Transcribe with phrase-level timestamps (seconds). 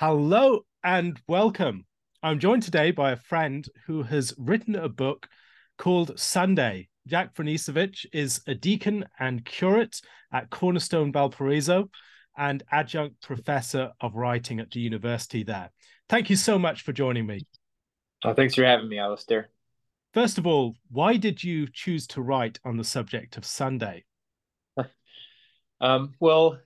[0.00, 1.84] Hello and welcome.
[2.22, 5.26] I'm joined today by a friend who has written a book
[5.76, 6.88] called Sunday.
[7.08, 10.00] Jack Franicevich is a deacon and curate
[10.32, 11.90] at Cornerstone Valparaiso
[12.36, 15.72] and adjunct professor of writing at the university there.
[16.08, 17.44] Thank you so much for joining me.
[18.24, 19.50] Oh, thanks for having me, Alastair.
[20.14, 24.04] First of all, why did you choose to write on the subject of Sunday?
[25.80, 26.60] um, well,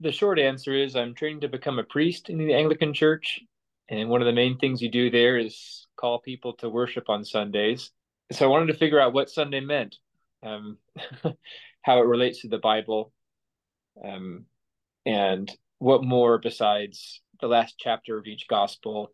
[0.00, 3.40] the short answer is I'm training to become a priest in the Anglican Church.
[3.88, 7.24] And one of the main things you do there is call people to worship on
[7.24, 7.90] Sundays.
[8.32, 9.96] So I wanted to figure out what Sunday meant,
[10.42, 10.78] um,
[11.82, 13.12] how it relates to the Bible,
[14.02, 14.46] um,
[15.04, 19.12] and what more besides the last chapter of each gospel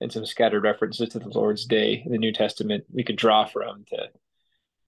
[0.00, 3.44] and some scattered references to the Lord's Day in the New Testament we could draw
[3.44, 4.08] from to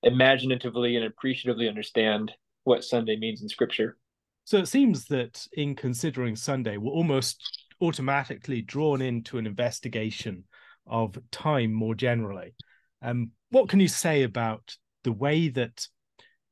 [0.03, 2.33] imaginatively and appreciatively understand
[2.65, 3.97] what Sunday means in Scripture.
[4.45, 10.45] So it seems that in considering Sunday, we're almost automatically drawn into an investigation
[10.87, 12.55] of time more generally.
[13.03, 15.87] Um, what can you say about the way that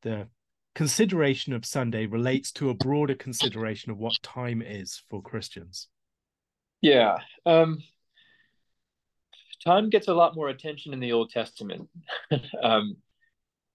[0.03, 0.29] the
[0.75, 5.89] consideration of Sunday relates to a broader consideration of what time is for Christians?
[6.81, 7.19] Yeah.
[7.45, 7.79] Um,
[9.65, 11.89] time gets a lot more attention in the Old Testament.
[12.63, 12.97] um,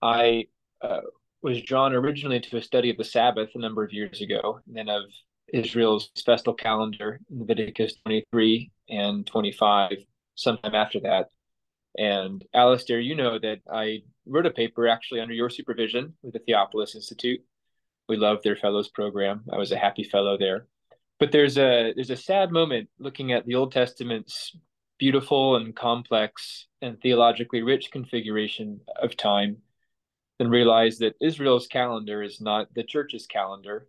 [0.01, 0.47] I
[0.81, 1.01] uh,
[1.47, 4.75] was drawn originally to a study of the Sabbath a number of years ago, and
[4.75, 5.03] then of
[5.47, 9.93] Israel's festal calendar in Leviticus 23 and 25,
[10.35, 11.29] sometime after that.
[11.97, 16.39] And Alastair, you know that I wrote a paper actually under your supervision with the
[16.39, 17.39] Theopolis Institute.
[18.09, 19.45] We love their fellows program.
[19.51, 20.67] I was a happy fellow there.
[21.17, 24.55] But there's a there's a sad moment looking at the Old Testament's
[24.99, 29.57] beautiful and complex and theologically rich configuration of time
[30.39, 33.87] and realize that Israel's calendar is not the church's calendar.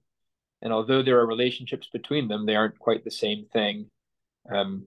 [0.63, 3.91] And although there are relationships between them, they aren't quite the same thing.
[4.51, 4.87] Um,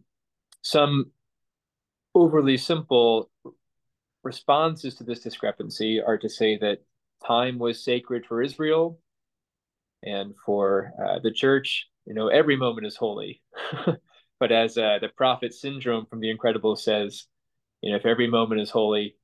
[0.62, 1.12] some
[2.14, 3.30] overly simple
[4.24, 6.80] responses to this discrepancy are to say that
[7.26, 9.00] time was sacred for Israel
[10.04, 11.88] and for uh, the church.
[12.06, 13.42] You know, every moment is holy.
[14.40, 17.26] but as uh, the prophet syndrome from The Incredibles says,
[17.82, 19.16] you know, if every moment is holy,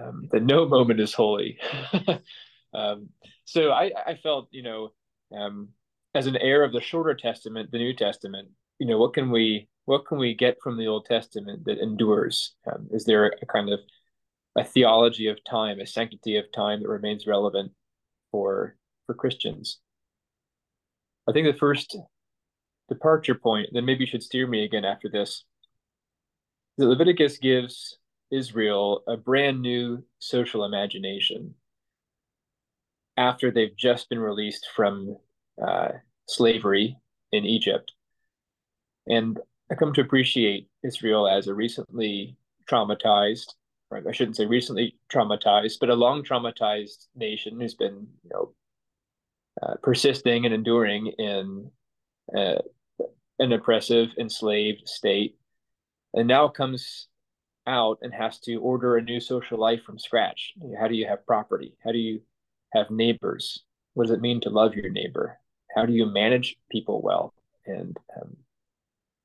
[0.00, 1.58] um, that no moment is holy.
[2.74, 3.08] um,
[3.44, 4.92] so I, I felt, you know,
[5.36, 5.68] um,
[6.14, 8.48] as an heir of the shorter testament, the New Testament,
[8.78, 12.54] you know, what can we what can we get from the Old Testament that endures?
[12.70, 13.80] Um, is there a kind of
[14.56, 17.72] a theology of time, a sanctity of time that remains relevant
[18.30, 18.76] for
[19.06, 19.80] for Christians?
[21.28, 21.96] I think the first
[22.88, 25.44] departure point, then maybe you should steer me again after this.
[26.78, 27.98] The Leviticus gives
[28.32, 31.54] Israel a brand new social imagination
[33.16, 35.16] after they've just been released from
[35.62, 35.90] uh,
[36.26, 36.96] slavery
[37.30, 37.92] in Egypt.
[39.06, 39.38] And
[39.70, 42.36] I come to appreciate Israel as a recently
[42.70, 43.54] traumatized,
[43.90, 48.54] or I shouldn't say recently traumatized, but a long traumatized nation who's been, you know,
[49.62, 51.70] uh, persisting and enduring in
[52.36, 52.62] uh,
[53.38, 55.36] an oppressive, enslaved state.
[56.14, 57.08] And now comes
[57.66, 60.52] out and has to order a new social life from scratch.
[60.78, 61.76] How do you have property?
[61.84, 62.20] How do you
[62.72, 63.62] have neighbors?
[63.94, 65.38] What does it mean to love your neighbor?
[65.74, 67.34] How do you manage people well
[67.66, 68.36] and um,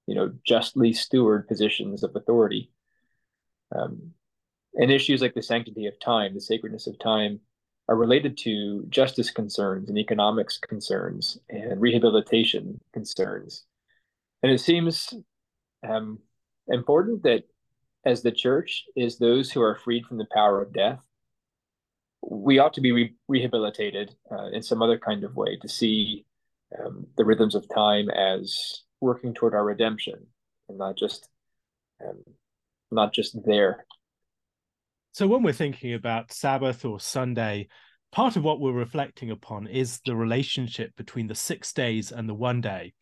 [0.05, 2.71] you know justly steward positions of authority?
[3.75, 4.13] Um,
[4.75, 7.39] and issues like the sanctity of time, the sacredness of time,
[7.89, 13.65] are related to justice concerns and economics concerns and rehabilitation concerns.
[14.43, 15.13] And it seems
[15.87, 16.19] um,
[16.67, 17.43] important that
[18.07, 21.03] as the church is those who are freed from the power of death,
[22.21, 26.25] we ought to be re- rehabilitated uh, in some other kind of way to see
[26.79, 30.25] um, the rhythms of time as working toward our redemption
[30.69, 31.27] and not just
[32.01, 32.23] um,
[32.91, 33.85] not just there.
[35.11, 37.67] So when we're thinking about Sabbath or Sunday,
[38.13, 42.33] part of what we're reflecting upon is the relationship between the six days and the
[42.33, 42.93] one day.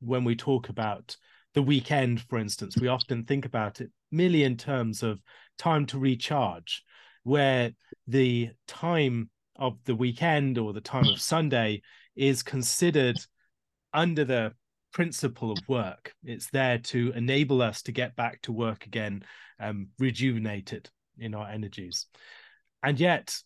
[0.00, 1.16] When we talk about
[1.54, 5.20] the weekend, for instance, we often think about it merely in terms of
[5.58, 6.82] time to recharge,
[7.24, 7.72] where
[8.06, 11.82] the time of the weekend or the time of Sunday
[12.16, 13.18] is considered
[13.92, 14.52] under the
[14.92, 16.14] principle of work.
[16.24, 19.24] It's there to enable us to get back to work again,
[19.60, 22.06] um, rejuvenated in our energies.
[22.82, 23.36] And yet,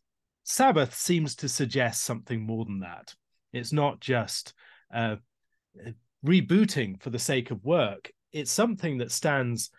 [0.44, 3.14] Sabbath seems to suggest something more than that.
[3.52, 4.54] It's not just
[4.94, 5.16] uh,
[6.26, 9.70] rebooting for the sake of work, it's something that stands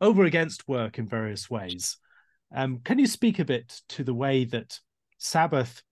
[0.00, 1.98] over against work in various ways.
[2.54, 4.78] Um, can you speak a bit to the way that
[5.18, 5.82] Sabbath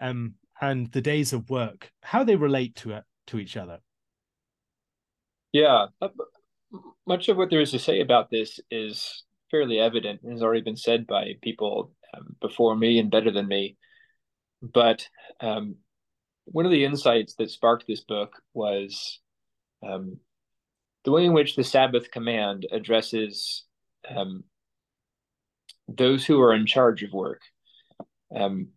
[0.00, 3.78] um, and the days of work, how they relate to it to each other?
[5.52, 6.08] Yeah, uh,
[7.06, 10.62] much of what there is to say about this is fairly evident and has already
[10.62, 13.76] been said by people um, before me and better than me.
[14.62, 15.08] But
[15.40, 15.76] um,
[16.44, 19.20] one of the insights that sparked this book was
[19.86, 20.18] um,
[21.04, 23.64] the way in which the Sabbath command addresses
[24.08, 24.44] um,
[25.86, 27.40] those who are in charge of work.
[28.34, 28.68] Um,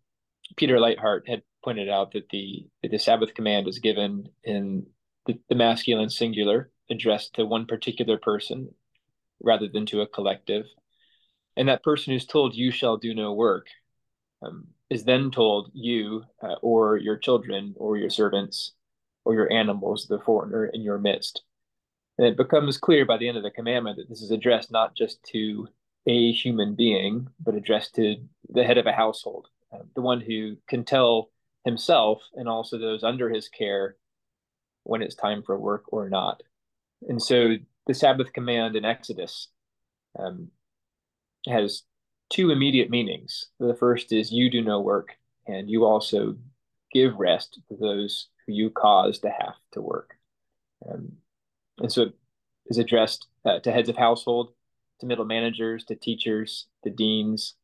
[0.56, 4.86] Peter Leithart had pointed out that the that the Sabbath command is given in
[5.26, 8.68] the, the masculine singular, addressed to one particular person
[9.42, 10.66] rather than to a collective.
[11.56, 13.66] And that person who's told, You shall do no work,
[14.42, 18.72] um, is then told, You uh, or your children or your servants
[19.24, 21.42] or your animals, the foreigner in your midst.
[22.18, 24.94] And it becomes clear by the end of the commandment that this is addressed not
[24.94, 25.68] just to
[26.06, 28.16] a human being, but addressed to
[28.48, 31.30] the head of a household, uh, the one who can tell
[31.64, 33.96] himself and also those under his care
[34.82, 36.42] when it's time for work or not.
[37.08, 39.48] And so the Sabbath command in Exodus
[40.18, 40.48] um,
[41.46, 41.82] has
[42.30, 43.48] two immediate meanings.
[43.58, 45.16] The first is you do no work,
[45.46, 46.36] and you also
[46.92, 50.14] give rest to those who you cause to have to work.
[50.88, 51.12] Um,
[51.78, 52.12] and so it
[52.66, 54.52] is addressed uh, to heads of household,
[55.00, 57.54] to middle managers, to teachers, to deans,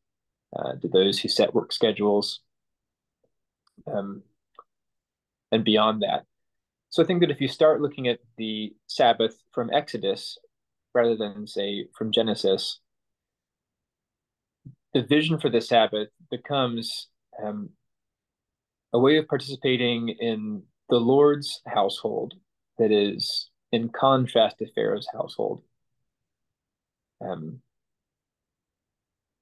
[0.57, 2.41] uh, to those who set work schedules,
[3.91, 4.23] um,
[5.51, 6.25] and beyond that.
[6.89, 10.37] So I think that if you start looking at the Sabbath from Exodus
[10.93, 12.79] rather than, say, from Genesis,
[14.93, 17.07] the vision for the Sabbath becomes
[17.43, 17.69] um,
[18.93, 22.33] a way of participating in the Lord's household
[22.77, 25.61] that is in contrast to Pharaoh's household.
[27.21, 27.61] Um,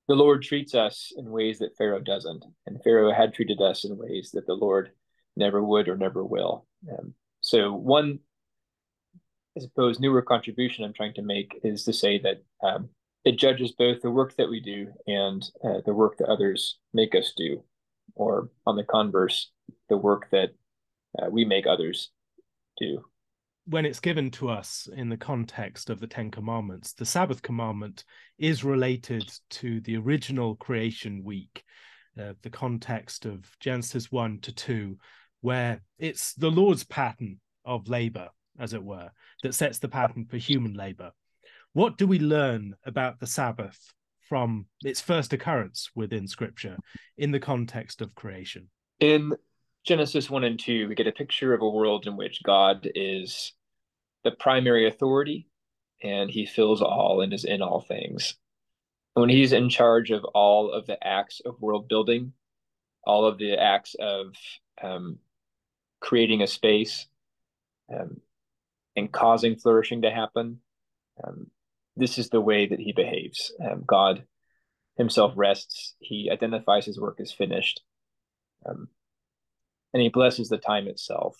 [0.08, 3.98] the Lord treats us in ways that Pharaoh doesn't, and Pharaoh had treated us in
[3.98, 4.92] ways that the Lord
[5.36, 6.66] never would or never will.
[6.92, 8.20] Um, so one,
[9.58, 12.90] I suppose, newer contribution I'm trying to make is to say that um,
[13.26, 17.14] it judges both the work that we do and uh, the work that others make
[17.14, 17.64] us do,
[18.18, 19.52] or on the converse,
[19.90, 20.50] the work that
[21.19, 22.12] uh, we make others
[22.78, 23.06] do.
[23.66, 28.06] When it's given to us in the context of the Ten Commandments, the Sabbath commandment
[28.38, 31.64] is related to the original creation week,
[32.19, 34.98] uh, the context of Genesis 1 to 2,
[35.42, 39.12] where it's the Lord's pattern of labor, as it were,
[39.44, 41.12] that sets the pattern for human labor.
[41.74, 43.94] What do we learn about the Sabbath
[44.29, 46.77] from its first occurrence within Scripture
[47.18, 48.69] in the context of creation?
[49.00, 49.33] In
[49.85, 53.53] Genesis 1 and 2, we get a picture of a world in which God is
[54.24, 55.47] the primary authority
[56.03, 58.35] and he fills all and is in all things.
[59.13, 62.33] when he's in charge of all of the acts of world building,
[63.03, 64.35] all of the acts of
[64.83, 65.18] um,
[66.00, 67.07] creating a space
[67.91, 68.18] um,
[68.95, 70.59] and causing flourishing to happen.
[71.24, 71.47] Um,
[71.98, 73.52] this is the way that he behaves.
[73.64, 74.24] Um, God
[74.98, 75.96] himself rests.
[76.00, 77.82] He identifies his work as finished,
[78.66, 78.88] um,
[79.94, 81.38] and he blesses the time itself.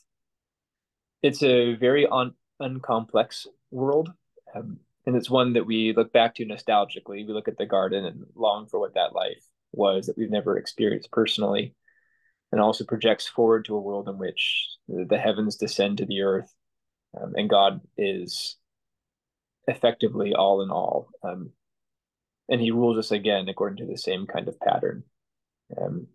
[1.22, 4.12] It's a very un- uncomplex world,
[4.56, 7.26] um, and it's one that we look back to nostalgically.
[7.26, 10.58] We look at the garden and long for what that life was that we've never
[10.58, 11.76] experienced personally
[12.52, 16.54] and also projects forward to a world in which the heavens descend to the earth
[17.20, 18.58] um, and God is
[19.68, 21.10] effectively all in all.
[21.24, 21.52] Um,
[22.50, 25.04] and he rules us again according to the same kind of pattern.
[25.80, 26.08] Um,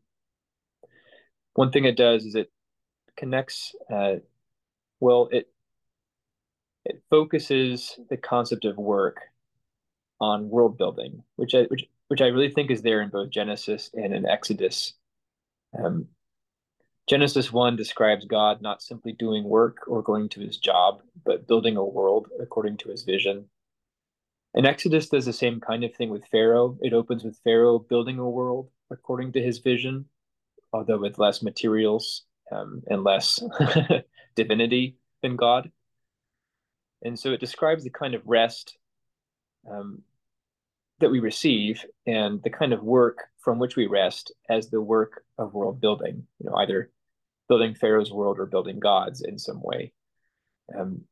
[1.55, 2.51] one thing it does is it
[3.17, 4.17] connects, uh,
[5.01, 5.49] well, it
[6.85, 9.21] it focuses the concept of work
[10.21, 13.91] on world building, which I which which I really think is there in both Genesis
[13.95, 14.95] and in Exodus.
[15.79, 16.07] Um,
[17.13, 21.77] Genesis 1 describes God not simply doing work or going to his job, but building
[21.77, 23.51] a world according to his vision.
[24.55, 26.79] And Exodus does the same kind of thing with Pharaoh.
[26.81, 30.07] It opens with Pharaoh building a world according to his vision,
[30.73, 33.45] although with less materials um, and less
[34.35, 35.71] divinity than God.
[37.03, 38.79] And so it describes the kind of rest
[39.71, 40.01] um,
[41.01, 45.25] that we receive and the kind of work from which we rest as the work
[45.37, 46.91] of world building, you know, either
[47.53, 49.93] building Pharaoh's world or building God's in some way.
[50.75, 51.03] Um,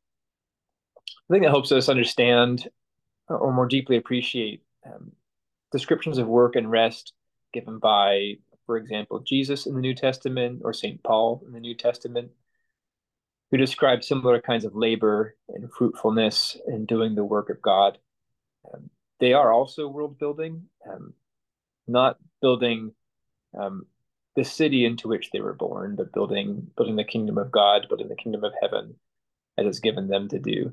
[1.28, 2.66] I think that helps us understand
[3.28, 5.12] or more deeply appreciate um,
[5.70, 7.12] descriptions of work and rest
[7.52, 11.02] given by, for example, Jesus in the New Testament or St.
[11.02, 12.30] Paul in the New Testament,
[13.50, 17.98] who describe similar kinds of labor and fruitfulness in doing the work of God.
[18.72, 21.12] Um, they are also world building, um,
[21.86, 22.94] not building
[23.52, 23.84] um,
[24.40, 28.08] the city into which they were born, but building building the kingdom of God, building
[28.08, 28.94] the kingdom of heaven,
[29.58, 30.72] as it's given them to do.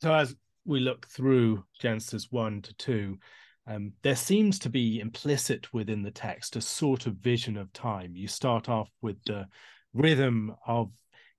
[0.00, 3.18] So as we look through Genesis 1 to 2,
[3.66, 8.16] um, there seems to be implicit within the text a sort of vision of time.
[8.16, 9.46] You start off with the
[9.92, 10.92] rhythm of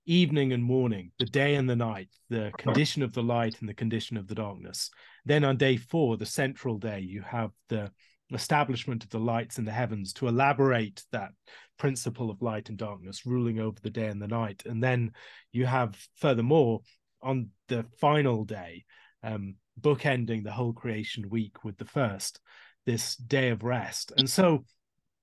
[0.06, 3.74] evening and morning, the day and the night, the condition of the light and the
[3.74, 4.88] condition of the darkness.
[5.24, 7.90] Then on day four, the central day, you have the
[8.32, 11.30] establishment of the lights in the heavens to elaborate that
[11.78, 14.62] principle of light and darkness ruling over the day and the night.
[14.66, 15.12] And then
[15.52, 16.80] you have, furthermore,
[17.22, 18.84] on the final day,
[19.22, 22.40] um, bookending the whole creation week with the first,
[22.84, 24.12] this day of rest.
[24.16, 24.64] And so,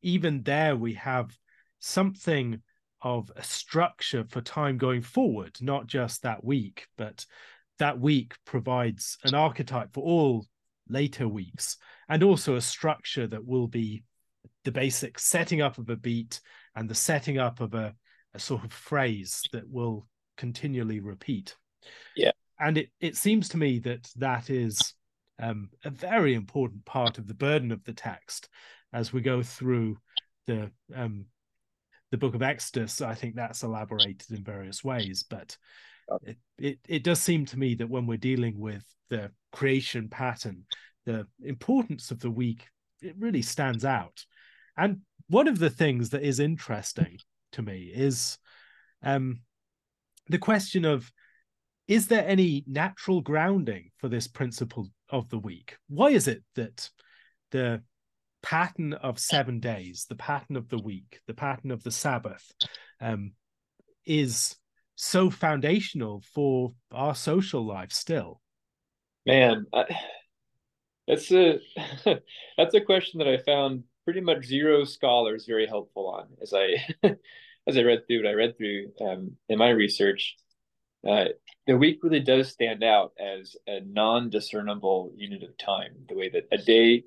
[0.01, 1.35] even there, we have
[1.79, 2.61] something
[3.01, 7.25] of a structure for time going forward, not just that week, but
[7.79, 10.45] that week provides an archetype for all
[10.93, 14.03] later weeks and also a structure that will be
[14.63, 16.39] the basic setting up of a beat
[16.75, 17.93] and the setting up of a,
[18.33, 20.07] a sort of phrase that will
[20.37, 21.55] continually repeat.
[22.15, 22.31] Yeah.
[22.59, 24.93] And it, it seems to me that that is
[25.41, 28.47] um, a very important part of the burden of the text
[28.93, 29.97] as we go through
[30.47, 31.25] the um,
[32.11, 35.57] the book of Exodus, I think that's elaborated in various ways, but
[36.21, 40.65] it, it, it does seem to me that when we're dealing with the creation pattern,
[41.05, 42.65] the importance of the week,
[43.01, 44.25] it really stands out.
[44.75, 47.17] And one of the things that is interesting
[47.53, 48.37] to me is
[49.03, 49.41] um,
[50.27, 51.09] the question of
[51.87, 55.75] is there any natural grounding for this principle of the week?
[55.89, 56.89] Why is it that
[57.51, 57.83] the
[58.41, 62.51] pattern of seven days, the pattern of the week, the pattern of the Sabbath,
[63.01, 63.33] um,
[64.05, 64.55] is
[64.95, 68.41] so foundational for our social life still.
[69.25, 69.85] Man, I,
[71.07, 71.59] that's a
[72.57, 76.85] that's a question that I found pretty much zero scholars very helpful on as I
[77.67, 78.29] as I read through it.
[78.29, 80.35] I read through um, in my research.
[81.07, 81.25] Uh,
[81.67, 85.91] the week really does stand out as a non-discernible unit of time.
[86.07, 87.03] The way that a day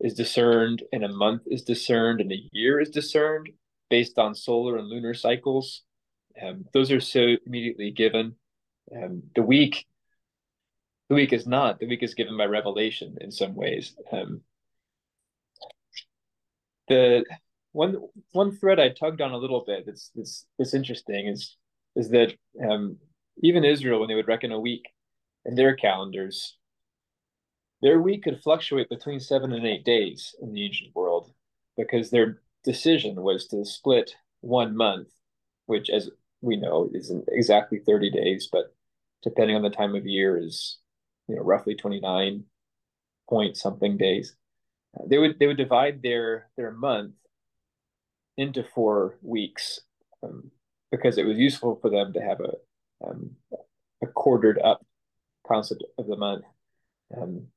[0.00, 3.48] is discerned and a month is discerned and a year is discerned
[3.88, 5.82] based on solar and lunar cycles.
[6.42, 8.34] Um, those are so immediately given.
[8.94, 9.86] Um, the week,
[11.08, 11.78] the week is not.
[11.78, 13.94] The week is given by revelation in some ways.
[14.12, 14.42] Um,
[16.88, 17.24] the
[17.72, 17.96] one
[18.32, 20.10] one thread I tugged on a little bit that's
[20.58, 21.56] that's, interesting is
[21.94, 22.34] is that
[22.68, 22.96] um,
[23.42, 24.84] even Israel, when they would reckon a week
[25.44, 26.56] in their calendars,
[27.82, 31.32] their week could fluctuate between seven and eight days in the ancient world
[31.76, 35.08] because their decision was to split one month,
[35.66, 36.10] which, as
[36.40, 38.74] we know, isn't exactly 30 days, but
[39.22, 40.78] depending on the time of year, is
[41.28, 42.44] you know roughly 29
[43.28, 44.36] point something days.
[45.06, 47.14] They would they would divide their their month
[48.36, 49.80] into four weeks
[50.22, 50.50] um,
[50.90, 53.30] because it was useful for them to have a um,
[54.02, 54.84] a quartered up
[55.46, 56.44] concept of the month.
[57.16, 57.48] Um,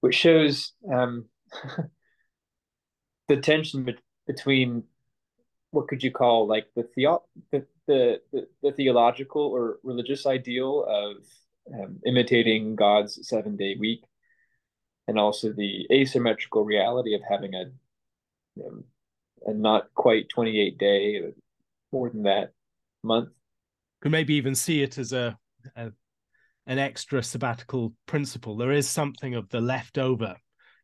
[0.00, 1.26] which shows um,
[3.28, 4.84] the tension be- between
[5.70, 10.84] what could you call like the, theo- the, the, the, the theological or religious ideal
[10.86, 11.24] of
[11.72, 14.04] um, imitating God's seven day week,
[15.08, 17.64] and also the asymmetrical reality of having a
[18.64, 18.84] um,
[19.46, 21.20] a not quite 28 day,
[21.92, 22.52] more than that
[23.02, 23.28] month.
[24.00, 25.38] Could maybe even see it as a,
[25.76, 25.92] a
[26.66, 28.56] an extra sabbatical principle.
[28.56, 30.36] There is something of the leftover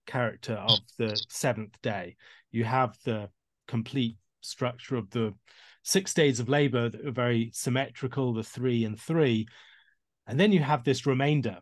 [0.06, 2.16] character of the seventh day.
[2.50, 3.30] You have the
[3.66, 5.34] complete structure of the
[5.82, 9.46] six days of labor that are very symmetrical, the three and three.
[10.30, 11.58] And then you have this remainder,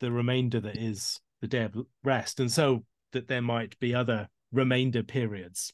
[0.00, 2.40] the remainder that is the day of rest.
[2.40, 5.72] And so that there might be other remainder periods,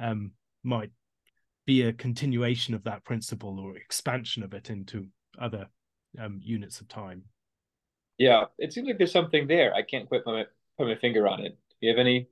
[0.00, 0.32] um,
[0.64, 0.90] might
[1.66, 5.06] be a continuation of that principle or expansion of it into
[5.38, 5.68] other
[6.18, 7.22] um, units of time.
[8.18, 9.72] Yeah, it seems like there's something there.
[9.72, 10.44] I can't quite put my
[10.76, 11.56] put my finger on it.
[11.80, 12.28] Do you have any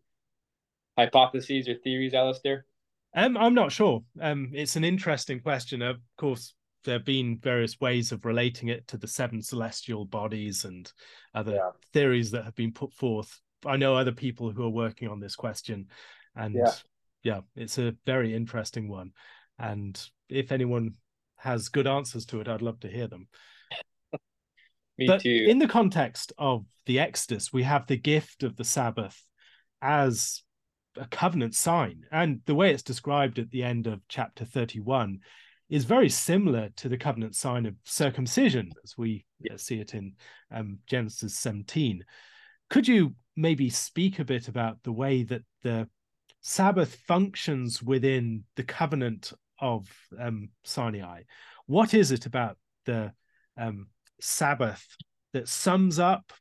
[0.99, 2.67] hypotheses or theories, Alastair?
[3.15, 4.03] Um, I'm not sure.
[4.21, 5.83] Um, it's an interesting question.
[5.83, 6.55] Of course,
[6.85, 10.91] there have been various ways of relating it to the seven celestial bodies and
[11.35, 11.71] other yeah.
[11.93, 13.41] theories that have been put forth.
[13.65, 15.87] I know other people who are working on this question,
[16.35, 16.73] and yeah.
[17.23, 19.13] yeah, it's a very interesting one.
[19.59, 20.95] And if anyone
[21.37, 23.29] has good answers to it, I'd love to hear them.
[24.99, 25.47] Me but too.
[25.49, 29.21] In the context of the Exodus, we have the gift of the Sabbath
[29.81, 30.43] as
[30.97, 32.05] a covenant sign.
[32.11, 35.21] And the way it's described at the end of chapter 31
[35.73, 39.57] is very similar to the covenant sign of circumcision as we yeah.
[39.57, 40.13] see it in
[40.55, 42.05] um, Genesis 17.
[42.69, 45.89] Could you maybe speak a bit about the way that the
[46.43, 49.89] Sabbath functions within the covenant of
[50.21, 51.23] um, Sinai?
[51.67, 53.13] What is it about the
[53.57, 53.87] um,
[54.21, 54.87] Sabbath
[55.33, 56.33] that sums up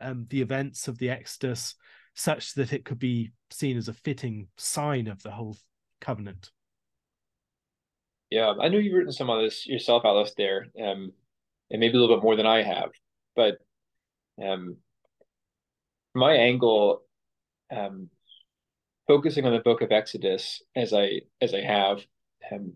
[0.00, 1.74] um, the events of the Exodus
[2.14, 5.56] such that it could be seen as a fitting sign of the whole
[6.00, 6.50] covenant.
[8.34, 11.12] Yeah, I know you've written some of this yourself, Alastair, um,
[11.70, 12.90] and maybe a little bit more than I have.
[13.36, 13.58] But
[14.44, 14.78] um,
[16.16, 17.02] my angle,
[17.72, 18.10] um,
[19.06, 22.04] focusing on the book of Exodus as I as I have,
[22.50, 22.72] um,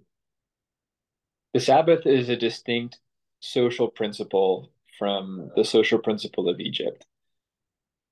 [1.55, 3.00] the Sabbath is a distinct
[3.41, 7.05] social principle from the social principle of Egypt.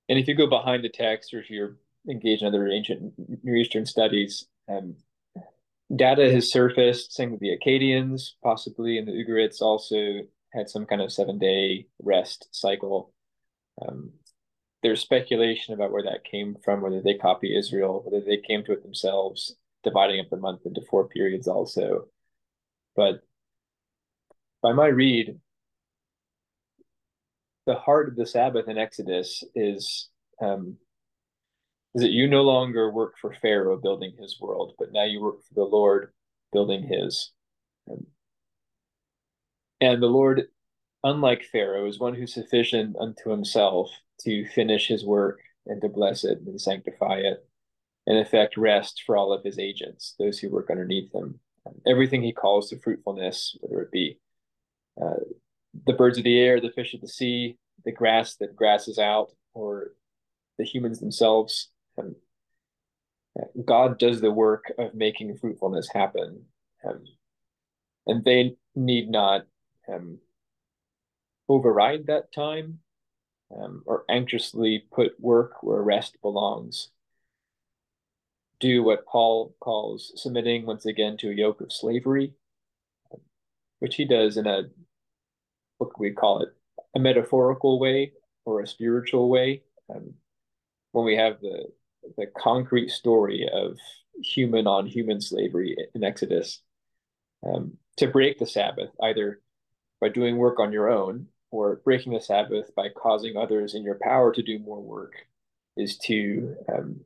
[0.08, 1.76] And if you go behind the text, or if you're
[2.10, 3.12] engaged in other ancient
[3.44, 4.96] Near Eastern studies, um,
[5.94, 11.00] data has surfaced saying that the Akkadians, possibly, and the Ugarites also had some kind
[11.00, 13.12] of seven day rest cycle.
[13.86, 14.12] Um,
[14.82, 18.72] there's speculation about where that came from, whether they copy Israel, whether they came to
[18.72, 22.06] it themselves, dividing up the month into four periods also.
[22.94, 23.20] But
[24.62, 25.38] by my read,
[27.66, 30.08] the heart of the Sabbath in Exodus is
[30.40, 30.76] um,
[31.96, 35.42] is that you no longer work for Pharaoh building his world, but now you work
[35.42, 36.12] for the Lord
[36.52, 37.32] building his.
[39.80, 40.42] And the Lord,
[41.02, 46.22] unlike Pharaoh, is one who's sufficient unto himself to finish his work and to bless
[46.22, 47.46] it and sanctify it,
[48.06, 51.40] and effect, rest for all of his agents, those who work underneath him.
[51.86, 54.18] Everything he calls to fruitfulness, whether it be
[55.02, 55.16] uh,
[55.86, 59.30] the birds of the air, the fish of the sea, the grass that grasses out,
[59.54, 59.92] or
[60.58, 61.70] the humans themselves.
[61.98, 62.16] Um,
[63.64, 66.46] God does the work of making fruitfulness happen,
[66.88, 67.04] um,
[68.06, 69.46] and they need not
[69.88, 70.18] um,
[71.48, 72.80] override that time
[73.86, 76.90] or anxiously put work where rest belongs.
[78.58, 82.32] Do what Paul calls submitting once again to a yoke of slavery,
[83.78, 84.64] which he does in a
[85.78, 86.48] what could we call it
[86.94, 88.12] a metaphorical way
[88.44, 89.62] or a spiritual way.
[89.94, 90.14] Um,
[90.92, 91.66] when we have the
[92.16, 93.78] the concrete story of
[94.22, 96.60] human on human slavery in Exodus
[97.46, 99.40] um, to break the Sabbath either
[100.00, 103.98] by doing work on your own or breaking the Sabbath by causing others in your
[104.00, 105.14] power to do more work
[105.76, 107.00] is to um,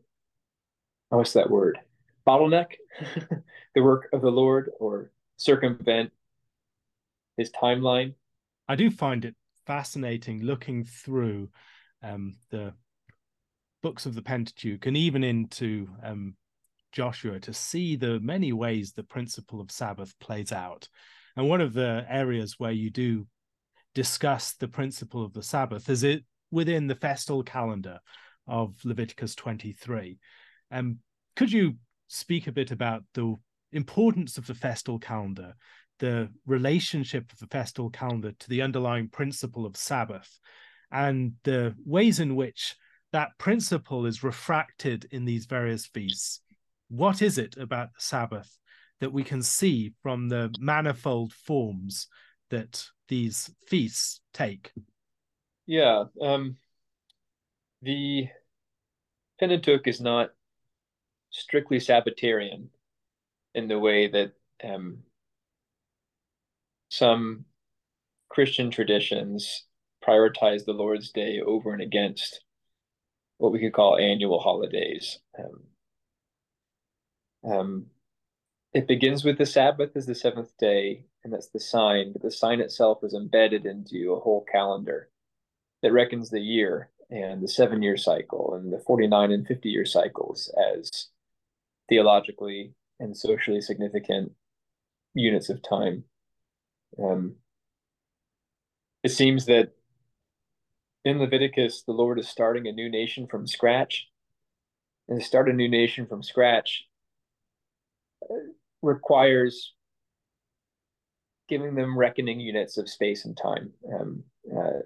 [1.08, 1.78] what's that word?
[2.26, 2.74] Bottleneck
[3.74, 6.12] the work of the Lord or circumvent
[7.36, 8.14] his timeline.
[8.68, 9.34] I do find it
[9.66, 11.48] fascinating looking through
[12.02, 12.74] um, the
[13.82, 16.34] books of the Pentateuch and even into um,
[16.92, 20.88] Joshua to see the many ways the principle of Sabbath plays out.
[21.36, 23.26] And one of the areas where you do
[23.94, 28.00] discuss the principle of the Sabbath is it within the festal calendar
[28.46, 30.18] of Leviticus 23.
[30.70, 30.98] Um,
[31.36, 31.76] could you
[32.08, 33.36] speak a bit about the
[33.72, 35.54] importance of the festal calendar
[36.00, 40.40] the relationship of the festal calendar to the underlying principle of Sabbath
[40.90, 42.74] and the ways in which
[43.12, 46.40] that principle is refracted in these various feasts.
[46.88, 48.58] What is it about the Sabbath
[49.00, 52.08] that we can see from the manifold forms
[52.50, 54.72] that these feasts take?
[55.66, 56.56] Yeah, um,
[57.82, 58.28] the
[59.38, 60.30] Pentateuch is not
[61.30, 62.68] strictly Sabbatarian
[63.54, 64.98] in the way that um,
[66.90, 67.44] some
[68.28, 69.64] Christian traditions
[70.06, 72.40] prioritize the Lord's Day over and against
[73.40, 75.18] what we could call annual holidays.
[75.38, 75.62] Um,
[77.50, 77.86] um,
[78.74, 82.30] it begins with the Sabbath as the seventh day, and that's the sign, but the
[82.30, 85.08] sign itself is embedded into a whole calendar
[85.82, 89.86] that reckons the year and the seven year cycle and the 49 and 50 year
[89.86, 91.08] cycles as
[91.88, 94.32] theologically and socially significant
[95.14, 96.04] units of time.
[97.02, 97.36] Um,
[99.02, 99.72] it seems that
[101.04, 104.08] in Leviticus, the Lord is starting a new nation from scratch.
[105.08, 106.84] And to start a new nation from scratch
[108.22, 108.34] uh,
[108.82, 109.74] requires
[111.48, 113.72] giving them reckoning units of space and time.
[113.92, 114.22] Um,
[114.56, 114.80] uh,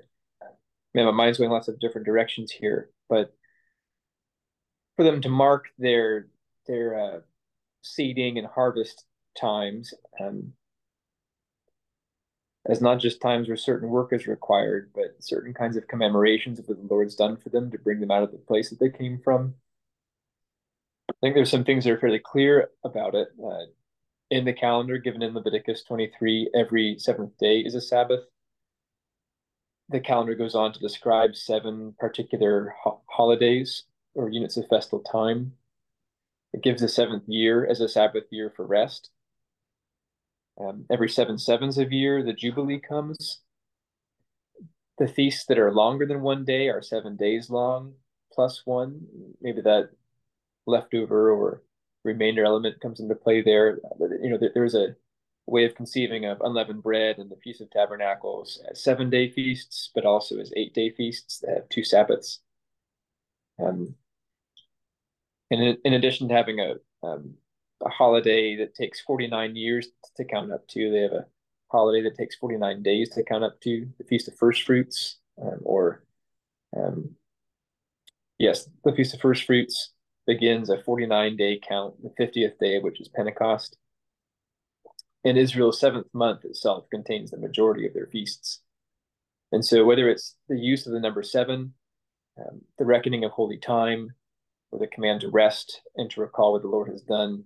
[0.95, 3.35] man, my mind's going lots of different directions here, but
[4.97, 6.29] for them to mark their
[6.67, 7.19] their uh,
[7.83, 9.05] seeding and harvest
[9.39, 10.55] times, um,
[12.67, 16.67] as not just times where certain work is required, but certain kinds of commemorations of
[16.69, 18.91] what the Lord's done for them to bring them out of the place that they
[18.91, 19.55] came from.
[21.11, 23.29] I think there's some things that are fairly clear about it.
[23.43, 23.67] Uh,
[24.31, 28.25] in the calendar given in Leviticus 23, every seventh day is a Sabbath.
[29.91, 35.53] The calendar goes on to describe seven particular ho- holidays or units of festal time.
[36.55, 39.11] It gives the seventh year as a Sabbath year for rest.
[40.61, 43.41] Um, every seven sevens of year, the Jubilee comes.
[44.99, 47.95] the feasts that are longer than one day are seven days long
[48.33, 49.07] plus one.
[49.41, 49.91] Maybe that
[50.67, 51.63] leftover or
[52.05, 53.79] remainder element comes into play there.
[54.01, 54.97] You know, there's a
[55.47, 59.91] way of conceiving of unleavened bread and the Feast of Tabernacles as seven day feasts,
[59.95, 62.41] but also as eight day feasts that have two Sabbaths.
[63.59, 63.95] Um,
[65.51, 66.75] and in, in addition to having a
[67.07, 67.35] um,
[67.85, 71.27] a holiday that takes 49 years to count up to, they have a
[71.71, 75.61] holiday that takes 49 days to count up to, the Feast of First Fruits, um,
[75.63, 76.05] or
[76.77, 77.11] um,
[78.39, 79.93] yes, the Feast of First Fruits
[80.27, 83.77] begins a 49 day count, the 50th day, which is Pentecost.
[85.25, 88.61] And Israel's seventh month itself contains the majority of their feasts.
[89.53, 91.75] And so, whether it's the use of the number seven,
[92.39, 94.13] um, the reckoning of holy time,
[94.71, 97.45] or the command to rest and to recall what the Lord has done,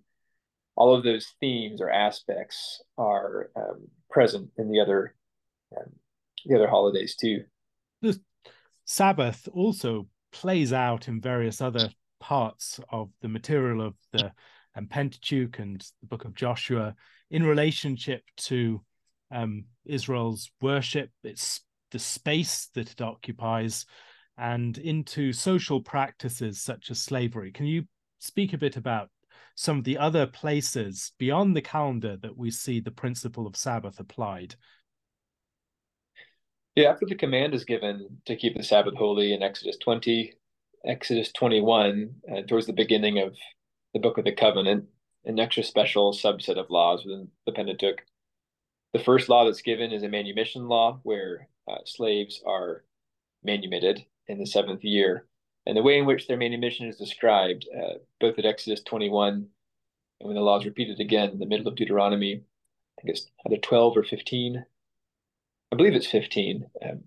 [0.79, 5.13] all of those themes or aspects are um, present in the other
[5.77, 5.93] um,
[6.47, 7.43] the other holidays too.
[8.01, 8.19] The
[8.85, 14.33] Sabbath also plays out in various other parts of the material of the
[14.77, 16.95] um, Pentateuch and the Book of Joshua
[17.29, 18.81] in relationship to
[19.33, 21.61] um, Israel's worship, its
[21.91, 23.85] the space that it occupies,
[24.39, 27.51] and into social practices such as slavery.
[27.51, 27.85] Can you
[28.21, 29.11] speak a bit about
[29.59, 33.99] some of the other places beyond the calendar that we see the principle of Sabbath
[33.99, 34.55] applied?
[36.77, 40.33] Yeah, after the command is given to keep the Sabbath holy in Exodus 20,
[40.87, 43.35] Exodus 21, uh, towards the beginning of
[43.95, 44.85] the Book of the Covenant,
[45.25, 48.01] an extra special subset of laws within the Pentateuch.
[48.93, 52.85] The first law that's given is a manumission law, where uh, slaves are
[53.43, 55.27] manumitted in the seventh year.
[55.69, 59.47] And the way in which their manumission is described, uh, both at Exodus 21
[60.21, 63.27] and when the law is repeated again in the middle of Deuteronomy, I think it's
[63.47, 64.65] either 12 or 15.
[65.71, 67.05] I believe it's 15, um,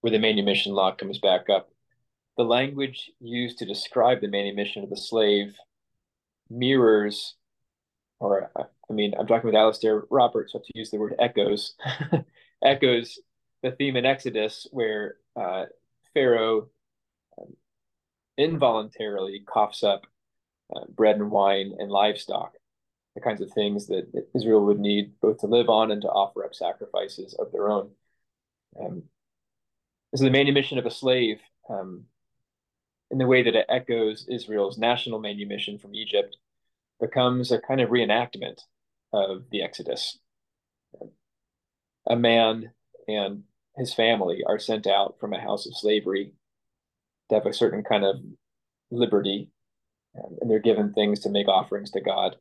[0.00, 1.70] where the manumission law comes back up
[2.40, 5.54] the language used to describe the manumission of the slave
[6.48, 7.34] mirrors,
[8.18, 11.74] or I mean, I'm talking with Alastair Roberts, so to use the word echoes,
[12.64, 13.18] echoes
[13.62, 15.66] the theme in Exodus where uh,
[16.14, 16.68] Pharaoh
[18.36, 20.06] involuntarily coughs up
[20.74, 22.54] uh, bread and wine and livestock,
[23.14, 26.44] the kinds of things that Israel would need both to live on and to offer
[26.44, 27.90] up sacrifices of their own.
[28.80, 29.02] Um,
[30.12, 31.40] this is the manumission of a slave.
[31.68, 32.04] Um,
[33.10, 36.36] in the way that it echoes Israel's national manumission from Egypt,
[37.00, 38.60] becomes a kind of reenactment
[39.12, 40.18] of the Exodus.
[42.08, 42.72] A man
[43.08, 43.44] and
[43.76, 46.32] his family are sent out from a house of slavery
[47.30, 48.16] to have a certain kind of
[48.90, 49.50] liberty,
[50.16, 52.36] um, and they're given things to make offerings to God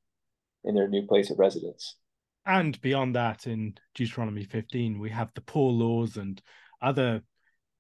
[0.64, 1.96] in their new place of residence.
[2.46, 6.42] And beyond that, in Deuteronomy 15, we have the poor laws and
[6.82, 7.22] other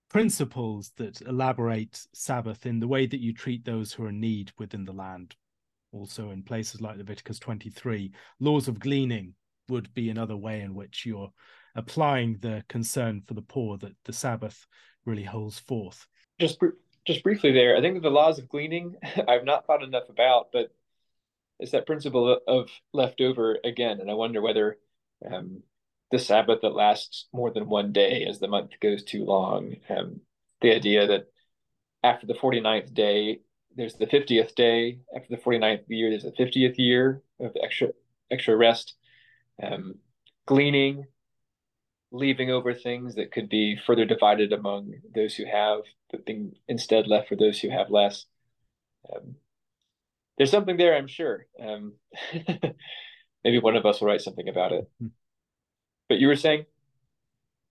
[0.09, 4.51] principles that elaborate Sabbath in the way that you treat those who are in need
[4.57, 5.35] within the land.
[5.91, 9.33] Also, in places like Leviticus 23, laws of gleaning
[9.69, 11.31] would be another way in which you're
[11.75, 14.67] applying the concern for the poor that the Sabbath
[15.05, 16.05] really holds forth.
[16.39, 16.59] Just
[17.09, 18.95] just briefly there, I think that the laws of gleaning
[19.27, 20.71] I've not thought enough about, but
[21.59, 24.77] it's that principle of leftover again, and I wonder whether
[25.25, 25.63] um,
[26.11, 29.75] the Sabbath that lasts more than one day as the month goes too long.
[29.89, 30.21] Um,
[30.61, 31.25] the idea that
[32.03, 33.39] after the 49th day,
[33.75, 34.99] there's the 50th day.
[35.15, 37.89] After the 49th year, there's the 50th year of extra
[38.31, 38.95] extra rest.
[39.61, 39.95] Um,
[40.45, 41.05] gleaning,
[42.11, 47.07] leaving over things that could be further divided among those who have, but being instead
[47.07, 48.25] left for those who have less.
[49.13, 49.35] Um,
[50.37, 51.45] there's something there, I'm sure.
[51.61, 51.93] Um,
[53.43, 54.89] maybe one of us will write something about it.
[54.99, 55.07] Hmm.
[56.07, 56.65] But you were saying?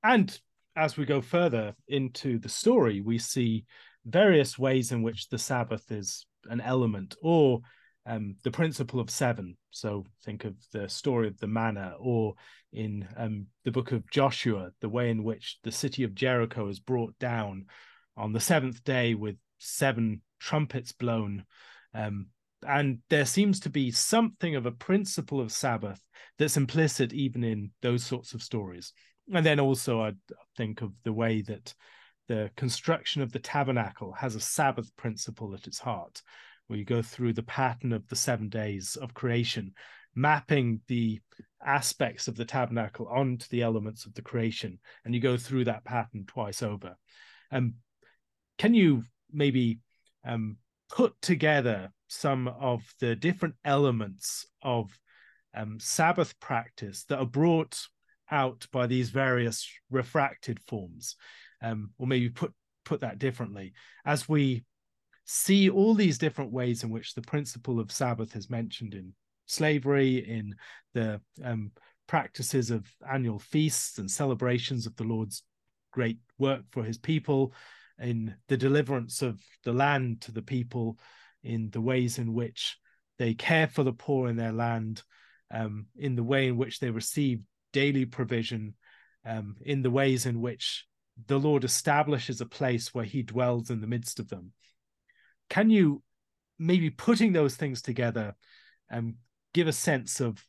[0.04, 0.38] And
[0.76, 3.64] as we go further into the story, we see
[4.06, 7.60] various ways in which the Sabbath is an element or
[8.08, 9.56] um, the principle of seven.
[9.70, 12.34] So think of the story of the manna, or
[12.72, 16.80] in um, the book of Joshua, the way in which the city of Jericho is
[16.80, 17.66] brought down
[18.16, 21.44] on the seventh day with seven trumpets blown.
[21.94, 22.28] Um,
[22.66, 26.00] and there seems to be something of a principle of Sabbath
[26.38, 28.92] that's implicit even in those sorts of stories.
[29.32, 30.12] And then also, I
[30.56, 31.74] think of the way that
[32.26, 36.22] the construction of the tabernacle has a Sabbath principle at its heart,
[36.68, 39.72] where you go through the pattern of the seven days of creation,
[40.14, 41.20] mapping the
[41.64, 45.84] aspects of the tabernacle onto the elements of the creation, and you go through that
[45.84, 46.96] pattern twice over.
[47.50, 47.74] Um,
[48.58, 49.02] can you
[49.32, 49.80] maybe
[50.24, 50.58] um,
[50.90, 54.98] put together some of the different elements of
[55.54, 57.80] um, Sabbath practice that are brought
[58.30, 61.16] out by these various refracted forms,
[61.62, 62.52] um, or maybe put
[62.84, 63.72] put that differently,
[64.04, 64.64] as we
[65.30, 69.12] see all these different ways in which the principle of Sabbath is mentioned in
[69.44, 70.54] slavery, in
[70.94, 71.70] the um,
[72.06, 75.42] practices of annual feasts and celebrations of the Lord's
[75.92, 77.52] great work for his people,
[77.98, 80.98] in the deliverance of the land to the people,
[81.42, 82.78] in the ways in which
[83.18, 85.02] they care for the poor in their land,
[85.50, 87.42] um, in the way in which they receive
[87.74, 88.74] daily provision,
[89.26, 90.86] um, in the ways in which
[91.26, 94.52] the Lord establishes a place where he dwells in the midst of them.
[95.58, 96.04] Can you
[96.56, 98.36] maybe putting those things together
[98.92, 99.16] um,
[99.52, 100.40] give a sense of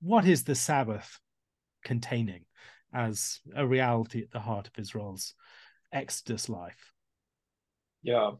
[0.00, 1.20] what is the Sabbath
[1.84, 2.44] containing
[2.92, 5.34] as a reality at the heart of Israel's
[5.92, 6.92] Exodus life?
[8.02, 8.32] Yeah.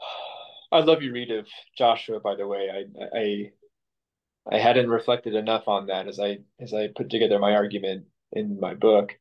[0.70, 2.70] I love your read of Joshua, by the way.
[2.70, 3.50] I I
[4.54, 8.60] I hadn't reflected enough on that as I as I put together my argument in
[8.60, 9.18] my book.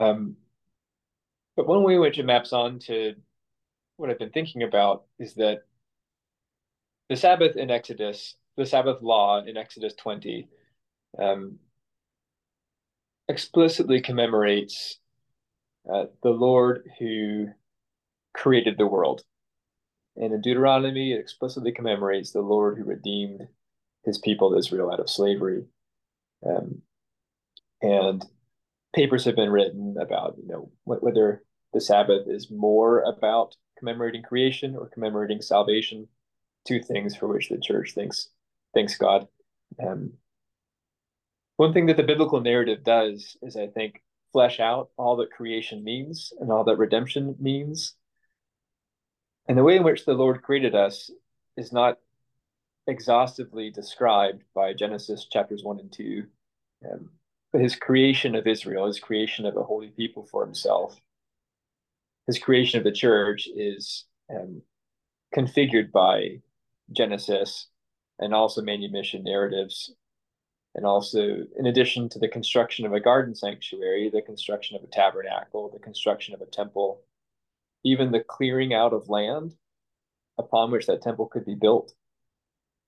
[0.00, 0.36] Um,
[1.56, 3.14] but one way in which it maps on to
[3.96, 5.62] what I've been thinking about is that
[7.08, 10.48] the Sabbath in Exodus, the Sabbath law in Exodus 20,
[11.18, 11.58] um,
[13.28, 14.98] explicitly commemorates
[15.92, 17.48] uh, the Lord who
[18.34, 19.22] created the world.
[20.16, 23.42] And in Deuteronomy, it explicitly commemorates the Lord who redeemed
[24.04, 25.64] his people Israel out of slavery.
[26.46, 26.82] Um,
[27.82, 28.24] and
[28.94, 34.76] papers have been written about, you know, whether the Sabbath is more about commemorating creation
[34.76, 36.08] or commemorating salvation,
[36.66, 38.28] two things for which the church thinks
[38.76, 39.26] thanks God.
[39.82, 40.12] Um,
[41.56, 45.82] one thing that the biblical narrative does is, I think, flesh out all that creation
[45.82, 47.94] means and all that redemption means.
[49.48, 51.10] And the way in which the Lord created us
[51.56, 51.98] is not
[52.86, 56.26] exhaustively described by Genesis chapters 1 and 2.
[56.92, 57.10] Um,
[57.52, 61.00] but his creation of Israel, his creation of a holy people for himself,
[62.26, 64.62] his creation of the church is um,
[65.34, 66.40] configured by
[66.92, 67.68] Genesis
[68.18, 69.92] and also manumission narratives.
[70.74, 74.88] And also, in addition to the construction of a garden sanctuary, the construction of a
[74.88, 77.02] tabernacle, the construction of a temple,
[77.82, 79.54] even the clearing out of land
[80.38, 81.94] upon which that temple could be built.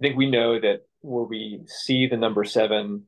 [0.01, 3.05] I think we know that where we see the number seven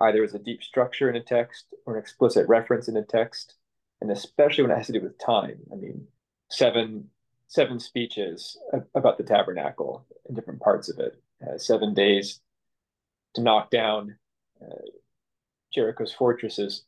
[0.00, 3.54] either as a deep structure in a text or an explicit reference in a text,
[4.00, 5.58] and especially when it has to do with time.
[5.72, 6.06] I mean,
[6.50, 7.08] seven
[7.48, 8.58] seven speeches
[8.94, 12.40] about the tabernacle in different parts of it, uh, seven days
[13.34, 14.16] to knock down
[14.62, 14.90] uh,
[15.72, 16.84] Jericho's fortresses.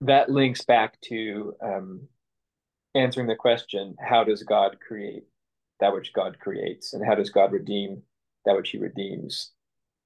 [0.00, 2.08] That links back to um,
[2.94, 5.24] answering the question: How does God create
[5.80, 8.02] that which God creates, and how does God redeem
[8.44, 9.52] that which He redeems?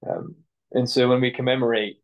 [0.09, 0.37] Um,
[0.73, 2.01] and so, when we commemorate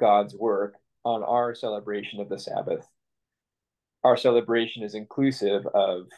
[0.00, 0.74] God's work
[1.04, 2.88] on our celebration of the Sabbath,
[4.04, 6.08] our celebration is inclusive of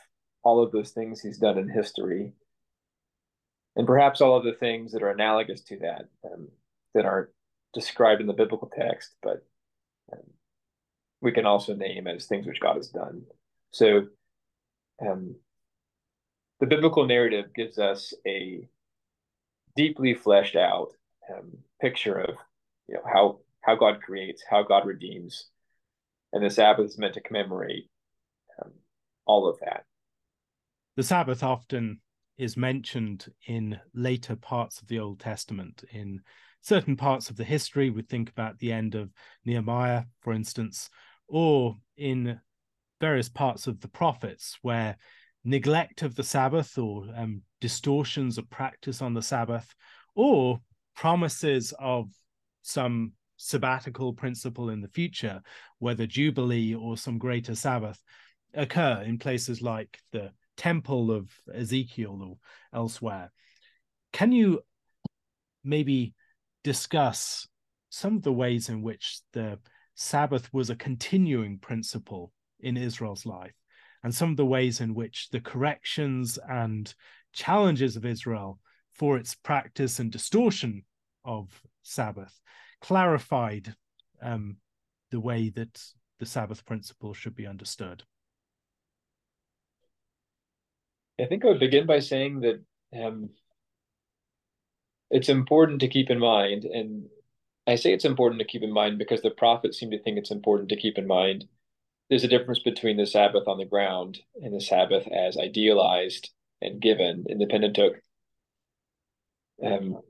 [0.42, 2.32] all of those things he's done in history.
[3.76, 6.48] And perhaps all of the things that are analogous to that um,
[6.94, 7.30] that aren't
[7.72, 9.44] described in the biblical text but
[10.12, 10.22] um,
[11.20, 13.22] we can also name as things which god has done.
[13.70, 14.06] So
[15.06, 15.36] um,
[16.60, 18.66] the biblical narrative gives us a
[19.76, 20.88] deeply fleshed out
[21.30, 22.36] um, picture of
[22.88, 25.50] you know how how god creates how god redeems
[26.36, 27.88] and the Sabbath is meant to commemorate
[28.62, 28.70] um,
[29.24, 29.84] all of that.
[30.96, 32.02] The Sabbath often
[32.36, 35.82] is mentioned in later parts of the Old Testament.
[35.92, 36.20] In
[36.60, 39.10] certain parts of the history, we think about the end of
[39.46, 40.90] Nehemiah, for instance,
[41.26, 42.38] or in
[43.00, 44.98] various parts of the prophets where
[45.42, 49.74] neglect of the Sabbath or um, distortions of practice on the Sabbath
[50.14, 50.60] or
[50.94, 52.10] promises of
[52.60, 55.42] some sabbatical principle in the future,
[55.78, 58.02] whether Jubilee or some greater Sabbath,
[58.54, 62.38] occur in places like the Temple of Ezekiel or
[62.78, 63.30] elsewhere.
[64.12, 64.60] Can you
[65.62, 66.14] maybe
[66.64, 67.46] discuss
[67.90, 69.58] some of the ways in which the
[69.94, 73.54] Sabbath was a continuing principle in Israel's life,
[74.02, 76.94] and some of the ways in which the corrections and
[77.32, 78.58] challenges of Israel
[78.92, 80.84] for its practice and distortion
[81.24, 82.40] of Sabbath
[82.80, 83.74] clarified
[84.22, 84.56] um,
[85.10, 85.82] the way that
[86.18, 88.02] the Sabbath principle should be understood?
[91.20, 92.62] I think I would begin by saying that
[92.98, 93.30] um,
[95.10, 97.06] it's important to keep in mind, and
[97.66, 100.30] I say it's important to keep in mind because the prophets seem to think it's
[100.30, 101.46] important to keep in mind.
[102.08, 106.80] There's a difference between the Sabbath on the ground and the Sabbath as idealized and
[106.80, 108.00] given in the Pentateuch.
[109.64, 110.00] Um,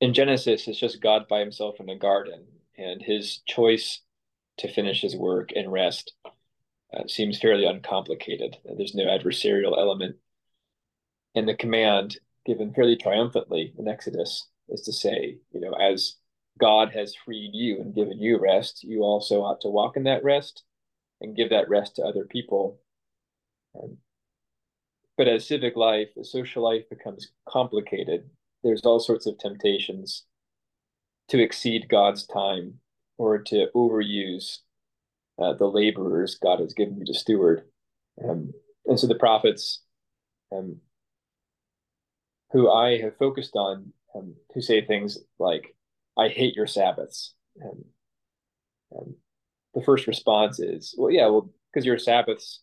[0.00, 2.44] in Genesis, it's just God by himself in a garden,
[2.78, 4.00] and his choice
[4.58, 6.14] to finish his work and rest
[6.92, 8.56] uh, seems fairly uncomplicated.
[8.64, 10.16] There's no adversarial element.
[11.34, 16.16] And the command given fairly triumphantly in Exodus is to say, you know, as
[16.58, 20.24] God has freed you and given you rest, you also ought to walk in that
[20.24, 20.64] rest
[21.20, 22.80] and give that rest to other people.
[23.80, 23.98] Um,
[25.16, 28.28] but as civic life, as social life becomes complicated,
[28.62, 30.24] there's all sorts of temptations
[31.28, 32.74] to exceed God's time
[33.18, 34.58] or to overuse
[35.40, 37.62] uh, the laborers God has given you to steward.
[38.22, 38.52] Um,
[38.86, 39.82] and so the prophets
[40.52, 40.78] um,
[42.52, 45.74] who I have focused on, um, who say things like,
[46.18, 47.34] I hate your Sabbaths.
[47.60, 47.84] And,
[48.92, 49.14] and
[49.74, 52.60] the first response is, well, yeah, well, because your Sabbaths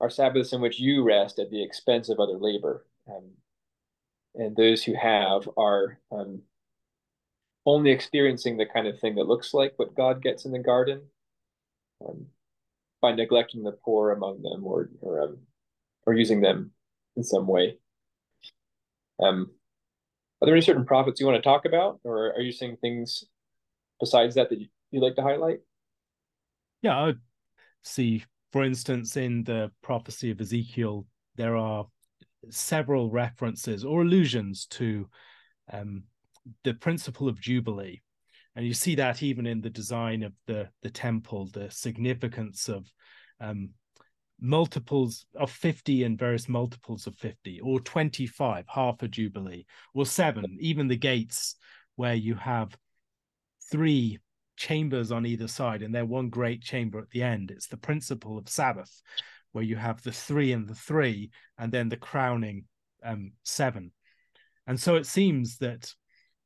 [0.00, 2.86] are Sabbaths in which you rest at the expense of other labor.
[3.08, 3.30] Um,
[4.38, 6.40] and those who have are um,
[7.66, 11.02] only experiencing the kind of thing that looks like what God gets in the garden
[12.06, 12.26] um,
[13.02, 15.38] by neglecting the poor among them or or, um,
[16.06, 16.70] or using them
[17.16, 17.78] in some way.
[19.20, 19.50] Um,
[20.40, 23.24] are there any certain prophets you want to talk about, or are you seeing things
[23.98, 25.58] besides that that you, would like to highlight?
[26.80, 27.14] Yeah, I
[27.82, 31.86] see, for instance, in the prophecy of Ezekiel, there are
[32.50, 35.08] several references or allusions to
[35.72, 36.04] um,
[36.64, 38.02] the principle of Jubilee.
[38.56, 42.90] And you see that even in the design of the, the temple, the significance of
[43.40, 43.70] um,
[44.40, 50.56] multiples of 50 and various multiples of 50, or 25, half a Jubilee, or seven,
[50.60, 51.56] even the gates
[51.96, 52.76] where you have
[53.70, 54.18] three
[54.56, 57.50] chambers on either side and they're one great chamber at the end.
[57.50, 59.02] It's the principle of Sabbath
[59.58, 62.64] where you have the three and the three, and then the crowning
[63.04, 63.90] um, seven.
[64.68, 65.92] And so it seems that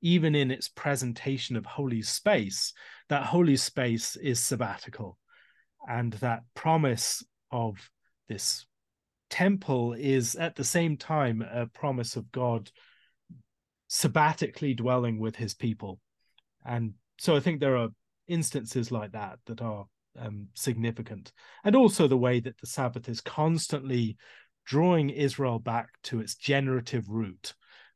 [0.01, 2.73] even in its presentation of holy space,
[3.11, 5.19] that holy space is sabbatical.
[5.87, 7.77] And that promise of
[8.31, 8.65] this
[9.29, 12.71] temple is at the same time a promise of God
[13.91, 16.01] sabbatically dwelling with his people.
[16.65, 17.91] And so I think there are
[18.27, 19.85] instances like that that are
[20.19, 21.33] um, significant.
[21.65, 24.17] And also the way that the Sabbath is constantly
[24.65, 27.55] drawing Israel back to its generative root,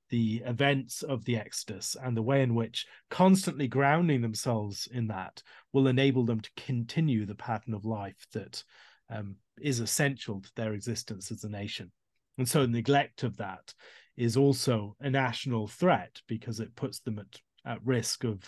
[0.08, 5.42] the events of the Exodus, and the way in which constantly grounding themselves in that
[5.72, 8.62] will enable them to continue the pattern of life that
[9.10, 11.90] um, is essential to their existence as a nation.
[12.38, 13.72] And so neglect of that
[14.16, 18.42] is also a national threat because it puts them at, at risk of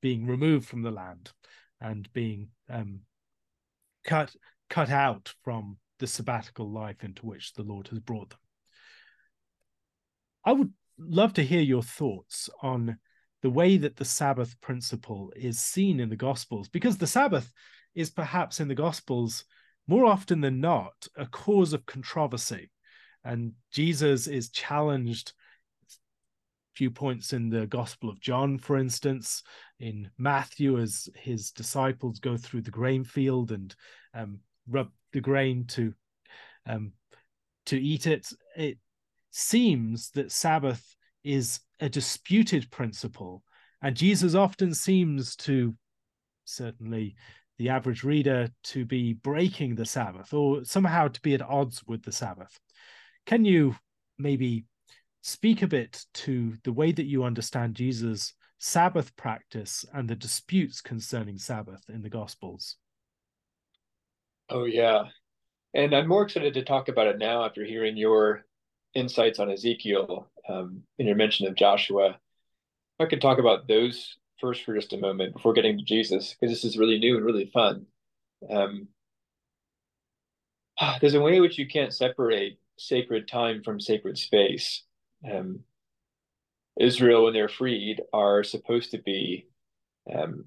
[0.00, 1.30] being removed from the land
[1.80, 3.00] and being um,
[4.04, 4.34] cut
[4.68, 8.38] cut out from the sabbatical life into which the Lord has brought them.
[10.44, 12.98] I would love to hear your thoughts on
[13.42, 17.52] the way that the Sabbath principle is seen in the Gospels, because the Sabbath
[17.94, 19.44] is perhaps in the Gospels
[19.86, 22.70] more often than not a cause of controversy.
[23.24, 25.32] And Jesus is challenged
[25.88, 25.94] a
[26.74, 29.42] few points in the Gospel of John, for instance,
[29.78, 33.74] in Matthew, as his disciples go through the grain field and
[34.14, 35.92] um, rub the grain to
[36.66, 36.92] um,
[37.66, 38.28] to eat it.
[38.56, 38.78] It
[39.30, 43.42] seems that Sabbath is a disputed principle,
[43.82, 45.74] and Jesus often seems to,
[46.44, 47.16] certainly
[47.58, 52.02] the average reader, to be breaking the Sabbath or somehow to be at odds with
[52.02, 52.58] the Sabbath.
[53.26, 53.74] Can you
[54.18, 54.64] maybe
[55.22, 60.80] speak a bit to the way that you understand Jesus' Sabbath practice and the disputes
[60.80, 62.76] concerning Sabbath in the Gospels.
[64.48, 65.04] Oh, yeah.
[65.74, 68.44] And I'm more excited to talk about it now after hearing your
[68.94, 72.18] insights on Ezekiel um, and your mention of Joshua.
[72.98, 76.54] I could talk about those first for just a moment before getting to Jesus, because
[76.54, 77.86] this is really new and really fun.
[78.48, 78.88] Um,
[81.00, 84.82] there's a way in which you can't separate sacred time from sacred space
[85.30, 85.60] um,
[86.78, 89.48] Israel, when they're freed, are supposed to be
[90.14, 90.46] um,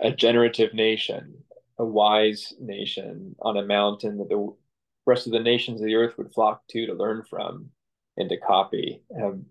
[0.00, 1.44] a generative nation,
[1.78, 4.54] a wise nation on a mountain that the
[5.06, 7.70] rest of the nations of the earth would flock to to learn from
[8.16, 9.02] and to copy.
[9.20, 9.46] Um,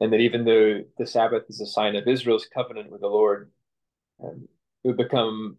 [0.00, 3.50] and that even though the Sabbath is a sign of Israel's covenant with the Lord,
[4.22, 4.48] um,
[4.84, 5.56] it would become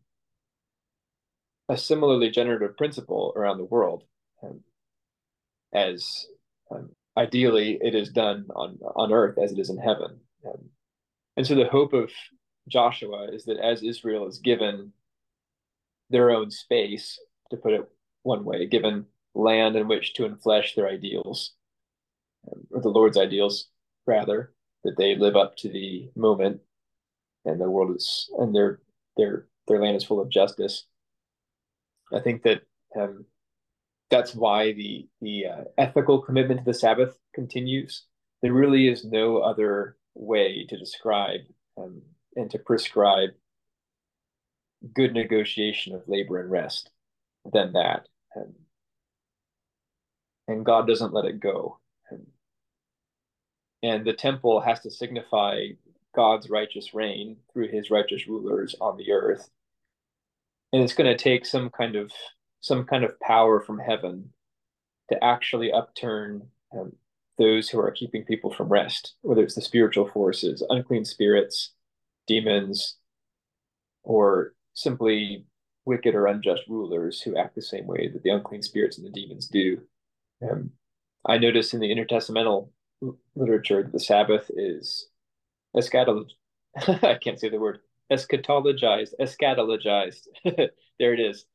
[1.69, 4.03] a similarly generative principle around the world
[4.43, 4.61] um,
[5.73, 6.25] as
[6.71, 10.19] um, ideally, it is done on on earth as it is in heaven.
[11.35, 12.11] And so the hope of
[12.67, 14.93] Joshua is that as Israel is given
[16.09, 17.19] their own space,
[17.51, 17.87] to put it
[18.23, 21.53] one way, given land in which to enflesh their ideals,
[22.71, 23.67] or the Lord's ideals,
[24.05, 24.53] rather,
[24.83, 26.61] that they live up to the moment,
[27.45, 28.79] and the world is and their
[29.17, 30.85] their their land is full of justice.
[32.13, 32.61] I think that
[32.99, 33.25] um,
[34.09, 38.05] that's why the the uh, ethical commitment to the Sabbath continues.
[38.41, 41.41] There really is no other way to describe
[41.77, 42.01] um,
[42.35, 43.31] and to prescribe
[44.93, 46.91] good negotiation of labor and rest
[47.51, 48.07] than that.
[48.35, 48.53] Um,
[50.47, 51.79] and God doesn't let it go.
[52.11, 52.27] Um,
[53.83, 55.69] and the temple has to signify
[56.15, 59.49] God's righteous reign through his righteous rulers on the earth.
[60.73, 62.11] And it's going to take some kind of
[62.67, 64.29] some kind of power from heaven
[65.09, 66.47] to actually upturn
[66.77, 66.91] um,
[67.37, 71.71] those who are keeping people from rest, whether it's the spiritual forces, unclean spirits,
[72.27, 72.97] demons,
[74.03, 75.45] or simply
[75.85, 79.11] wicked or unjust rulers who act the same way that the unclean spirits and the
[79.11, 79.81] demons do.
[80.41, 80.71] Um,
[81.25, 82.69] I notice in the intertestamental
[83.35, 85.07] literature that the Sabbath is
[85.75, 86.33] eschatologized.
[87.03, 87.79] I can't say the word
[88.11, 90.27] eschatologized, eschatologized.
[90.43, 91.45] there it is.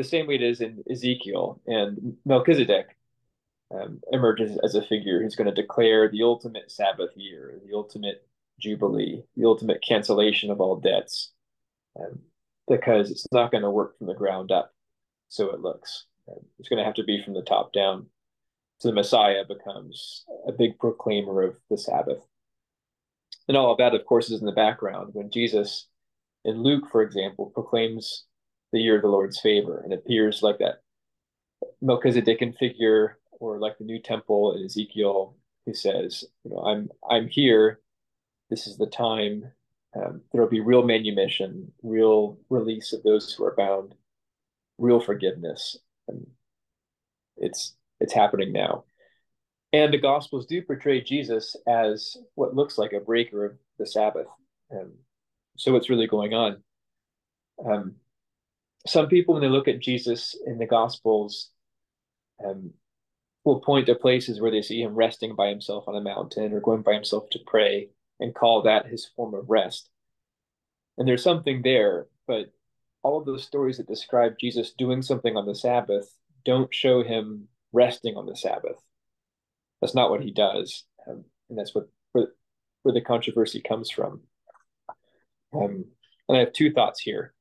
[0.00, 2.96] The same way it is in Ezekiel and Melchizedek
[3.70, 8.26] um, emerges as a figure who's going to declare the ultimate Sabbath year, the ultimate
[8.58, 11.32] jubilee, the ultimate cancellation of all debts,
[12.00, 12.18] um,
[12.66, 14.72] because it's not going to work from the ground up.
[15.28, 16.06] So it looks.
[16.30, 18.06] Um, it's going to have to be from the top down.
[18.78, 22.26] So the Messiah becomes a big proclaimer of the Sabbath.
[23.48, 25.10] And all of that, of course, is in the background.
[25.12, 25.88] When Jesus,
[26.46, 28.24] in Luke, for example, proclaims
[28.72, 30.82] the year of the Lord's favor and it appears like that
[31.82, 35.34] Melchizedekan figure or like the new temple in Ezekiel,
[35.66, 37.80] who says, you know, I'm I'm here.
[38.50, 39.50] This is the time.
[39.96, 43.94] Um, there will be real manumission, real release of those who are bound,
[44.78, 45.76] real forgiveness.
[46.06, 46.26] And
[47.36, 48.84] it's it's happening now.
[49.72, 54.26] And the Gospels do portray Jesus as what looks like a breaker of the Sabbath.
[54.72, 54.92] Um,
[55.56, 56.62] so what's really going on?
[57.64, 57.94] Um,
[58.86, 61.50] some people, when they look at Jesus in the Gospels,
[62.44, 62.72] um,
[63.44, 66.60] will point to places where they see him resting by himself on a mountain or
[66.60, 69.88] going by himself to pray and call that his form of rest.
[70.98, 72.52] And there's something there, but
[73.02, 76.12] all of those stories that describe Jesus doing something on the Sabbath
[76.44, 78.76] don't show him resting on the Sabbath.
[79.80, 82.28] That's not what he does, um, and that's what where,
[82.82, 84.20] where the controversy comes from.
[85.54, 85.86] Um,
[86.28, 87.32] and I have two thoughts here.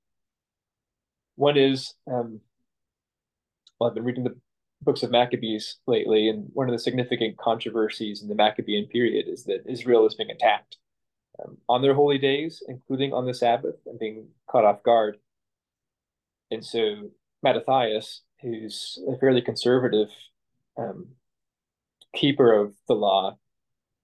[1.39, 2.41] One is, um,
[3.79, 4.35] well, I've been reading the
[4.81, 9.45] books of Maccabees lately, and one of the significant controversies in the Maccabean period is
[9.45, 10.75] that Israel is being attacked
[11.41, 15.15] um, on their holy days, including on the Sabbath, and being caught off guard.
[16.51, 17.09] And so
[17.41, 20.09] Mattathias, who's a fairly conservative
[20.77, 21.07] um,
[22.13, 23.37] keeper of the law,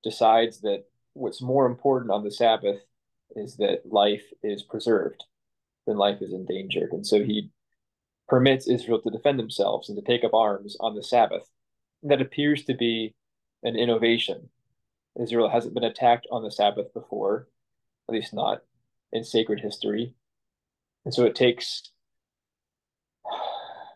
[0.05, 2.79] decides that what's more important on the Sabbath
[3.35, 5.25] is that life is preserved
[5.85, 6.91] than life is endangered.
[6.91, 7.51] And so he
[8.27, 11.49] permits Israel to defend themselves and to take up arms on the Sabbath.
[12.01, 13.13] And that appears to be
[13.63, 14.49] an innovation.
[15.19, 17.47] Israel hasn't been attacked on the Sabbath before,
[18.09, 18.61] at least not
[19.11, 20.13] in sacred history.
[21.05, 21.83] And so it takes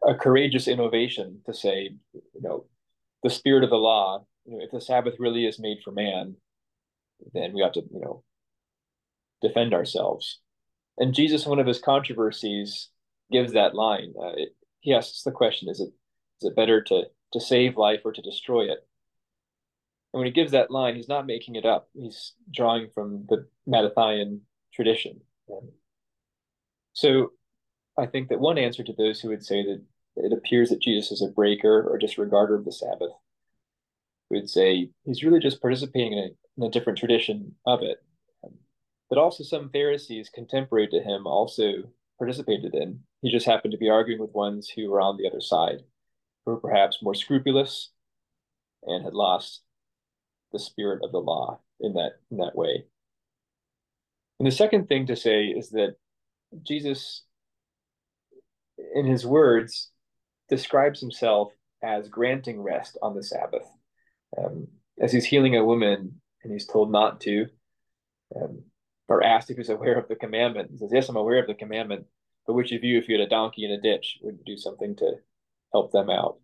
[0.08, 2.66] a courageous innovation to say, you know,
[3.24, 6.36] the spirit of the law, you know, if the Sabbath really is made for man,
[7.34, 8.24] then we have to, you know,
[9.42, 10.40] defend ourselves.
[11.00, 12.90] And Jesus, one of his controversies
[13.32, 14.14] gives that line.
[14.22, 14.50] Uh, it,
[14.82, 15.90] he asks the question: Is it
[16.42, 18.80] is it better to to save life or to destroy it?
[20.14, 21.90] And when he gives that line, he's not making it up.
[21.94, 24.42] He's drawing from the Mattathian
[24.74, 25.22] tradition.
[26.94, 27.32] so
[27.98, 29.82] I think that one answer to those who would say that
[30.16, 33.12] it appears that Jesus is a breaker or disregarder of the Sabbath
[34.30, 37.98] would say he's really just participating in a, in a different tradition of it.
[39.10, 43.00] But also, some Pharisees contemporary to him also participated in.
[43.22, 45.80] He just happened to be arguing with ones who were on the other side,
[46.46, 47.92] who were perhaps more scrupulous
[48.84, 49.62] and had lost
[50.52, 52.86] the spirit of the law in that in that way.
[54.40, 55.96] And the second thing to say is that
[56.64, 57.24] Jesus,
[58.96, 59.92] in his words,
[60.50, 61.52] describes himself
[61.84, 63.68] as granting rest on the Sabbath.
[64.38, 64.68] Um,
[65.02, 67.48] as he's healing a woman and he's told not to,
[68.36, 68.64] um,
[69.10, 70.70] or asked if he's aware of the commandment.
[70.72, 72.06] He says, Yes, I'm aware of the commandment,
[72.46, 74.96] but which of you, if you had a donkey in a ditch, would do something
[74.98, 75.16] to
[75.74, 76.38] help them out?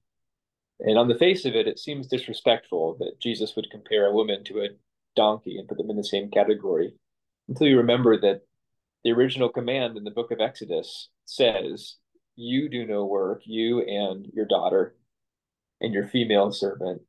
[0.80, 4.44] And on the face of it, it seems disrespectful that Jesus would compare a woman
[4.46, 4.70] to a
[5.16, 6.94] donkey and put them in the same category
[7.48, 8.42] until you remember that
[9.04, 11.96] the original command in the book of Exodus says,
[12.36, 14.96] You do no work, you and your daughter
[15.80, 17.04] and your female servant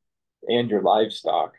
[0.47, 1.53] and your livestock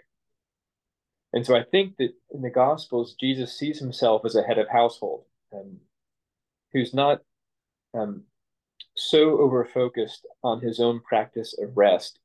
[1.32, 4.68] And so I think that in the Gospels, Jesus sees himself as a head of
[4.68, 5.78] household, um,
[6.72, 7.20] who's not
[7.94, 8.24] um,
[8.96, 12.18] so over focused on his own practice of rest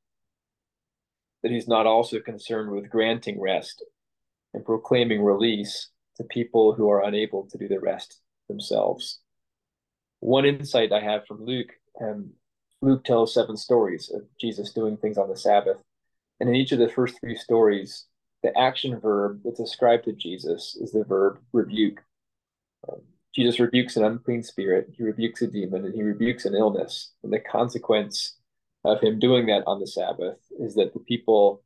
[1.41, 3.83] that he's not also concerned with granting rest
[4.53, 9.19] and proclaiming release to people who are unable to do the rest themselves.
[10.21, 12.31] One insight I have from Luke, um,
[12.81, 15.77] Luke tells seven stories of Jesus doing things on the Sabbath.
[16.39, 18.05] And in each of the first three stories,
[18.43, 22.03] the action verb that's ascribed to Jesus is the verb rebuke.
[22.87, 22.99] Um,
[23.33, 27.13] Jesus rebukes an unclean spirit, he rebukes a demon, and he rebukes an illness.
[27.23, 28.35] And the consequence
[28.83, 31.63] of him doing that on the Sabbath is that the people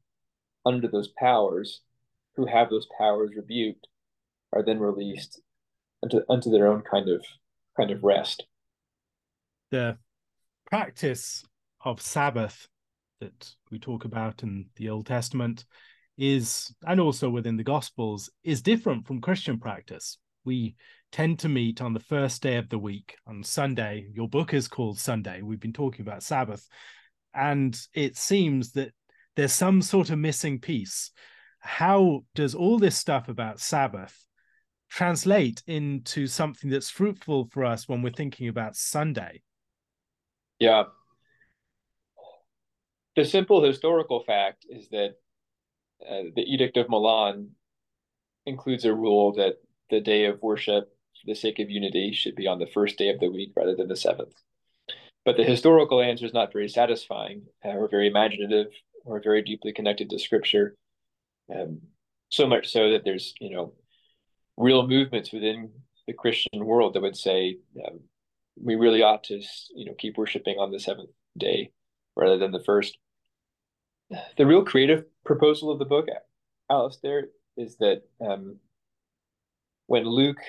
[0.66, 1.82] under those powers
[2.36, 3.88] who have those powers rebuked
[4.54, 5.42] are then released
[6.04, 7.26] unto, unto their own kind of
[7.76, 8.46] kind of rest.
[9.72, 9.98] The
[10.70, 11.44] practice
[11.84, 12.68] of Sabbath
[13.20, 15.66] that we talk about in the Old Testament
[16.18, 20.18] is, and also within the Gospels, is different from Christian practice.
[20.46, 20.76] We
[21.12, 24.08] tend to meet on the first day of the week on Sunday.
[24.14, 25.42] Your book is called Sunday.
[25.42, 26.68] We've been talking about Sabbath.
[27.34, 28.92] And it seems that
[29.36, 31.12] there's some sort of missing piece.
[31.60, 34.18] How does all this stuff about Sabbath
[34.90, 39.42] translate into something that's fruitful for us when we're thinking about Sunday?
[40.60, 40.86] Yeah.
[43.16, 45.16] The simple historical fact is that
[46.02, 47.52] uh, the Edict of Milan
[48.46, 49.56] includes a rule that
[49.90, 53.10] the day of worship for the sake of unity should be on the first day
[53.10, 54.34] of the week rather than the seventh.
[55.26, 58.68] But the historical answer is not very satisfying uh, or very imaginative
[59.04, 60.76] or very deeply connected to scripture.
[61.54, 61.82] Um,
[62.30, 63.74] so much so that there's, you know,
[64.56, 65.72] real movements within
[66.08, 68.00] the Christian world that would say um,
[68.62, 69.42] we really ought to,
[69.76, 71.72] you know, keep worshiping on the seventh day
[72.16, 72.98] rather than the first.
[74.38, 76.08] The real creative proposal of the book,
[76.70, 77.28] Alastair,
[77.58, 78.58] is that um,
[79.88, 80.40] when Luke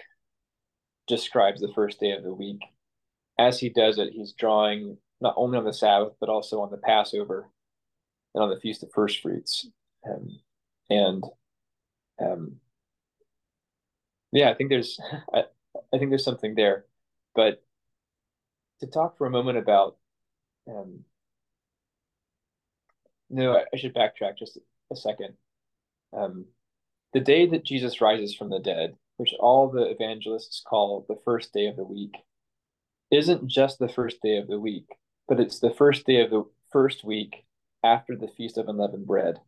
[1.07, 2.61] describes the first day of the week,
[3.39, 6.77] as he does it, he's drawing not only on the Sabbath, but also on the
[6.77, 7.49] Passover
[8.35, 9.67] and on the Feast of First Fruits.
[10.09, 10.39] Um,
[10.91, 11.25] and
[12.21, 12.57] um,
[14.33, 15.01] yeah, I think there's
[15.35, 15.45] I,
[15.93, 16.85] I think there's something there.
[17.35, 17.63] But
[18.81, 19.97] to talk for a moment about
[20.69, 21.05] um,
[23.31, 24.59] no, I, should backtrack just
[24.91, 25.35] a second.
[26.17, 26.47] Um,
[27.13, 31.53] the day that Jesus rises from the dead, which all the evangelists call the first
[31.53, 32.15] day of the week,
[33.11, 34.87] isn't just the first day of the week,
[35.27, 37.45] but it's the first day of the first week
[37.83, 39.41] after the Feast of Unleavened Bread.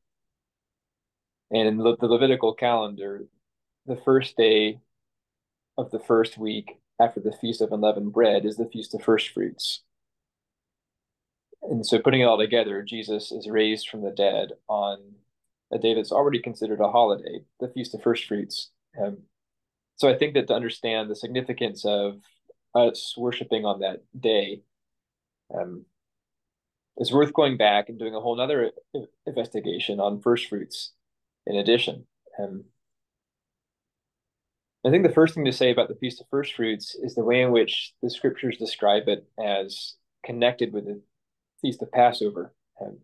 [1.51, 3.27] And in the Levitical calendar,
[3.87, 4.81] the first day
[5.77, 9.31] of the first week after the Feast of Unleavened Bread is the Feast of First
[9.31, 9.83] Fruits.
[11.63, 14.99] And so, putting it all together, Jesus is raised from the dead on
[15.73, 18.71] a day that's already considered a holiday, the Feast of First Fruits.
[19.01, 19.19] Um,
[19.97, 22.21] so, I think that to understand the significance of
[22.75, 24.63] us worshiping on that day
[25.55, 25.85] um,
[26.99, 28.71] is worth going back and doing a whole other
[29.27, 30.93] investigation on first fruits
[31.47, 32.07] in addition.
[32.39, 32.65] Um,
[34.85, 37.25] I think the first thing to say about the Feast of First Fruits is the
[37.25, 41.03] way in which the scriptures describe it as connected with the
[41.63, 42.55] Feast of Passover.
[42.81, 42.99] Um,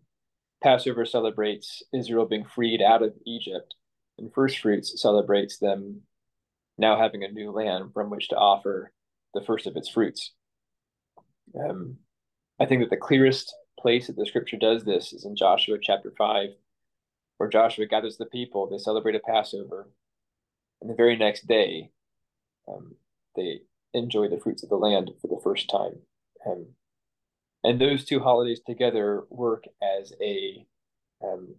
[0.63, 3.75] Passover celebrates Israel being freed out of Egypt,
[4.17, 6.01] and First Fruits celebrates them
[6.77, 8.91] now having a new land from which to offer
[9.33, 10.33] the first of its fruits.
[11.59, 11.97] Um,
[12.59, 16.13] I think that the clearest place that the scripture does this is in Joshua chapter
[16.17, 16.49] 5,
[17.37, 19.89] where Joshua gathers the people, they celebrate a Passover,
[20.81, 21.91] and the very next day,
[22.67, 22.95] um,
[23.35, 23.61] they
[23.93, 25.99] enjoy the fruits of the land for the first time.
[26.45, 26.67] Um,
[27.67, 29.65] and those two holidays together work
[29.99, 30.65] as a
[31.21, 31.55] um,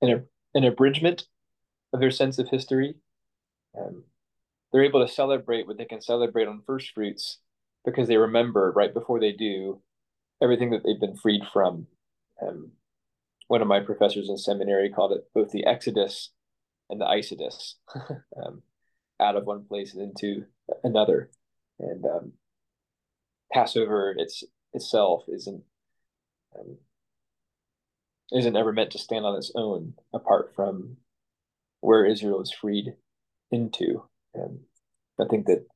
[0.00, 1.26] an, an abridgment
[1.92, 2.94] of their sense of history.
[3.76, 4.04] Um,
[4.72, 7.38] they're able to celebrate what they can celebrate on first fruits
[7.84, 9.80] because they remember right before they do
[10.40, 11.88] everything that they've been freed from.
[12.40, 12.70] Um,
[13.48, 16.30] one of my professors in seminary called it both the Exodus
[16.88, 17.74] and the Eisodus,
[18.44, 18.62] um,
[19.20, 20.44] out of one place and into
[20.84, 21.30] another.
[21.80, 22.32] And um,
[23.52, 24.44] Passover it's
[24.74, 25.62] itself isn't
[26.58, 26.76] um,
[28.32, 30.96] isn't ever meant to stand on its own apart from
[31.80, 32.94] where Israel is freed
[33.50, 34.02] into.
[34.34, 34.60] And
[35.20, 35.66] I think that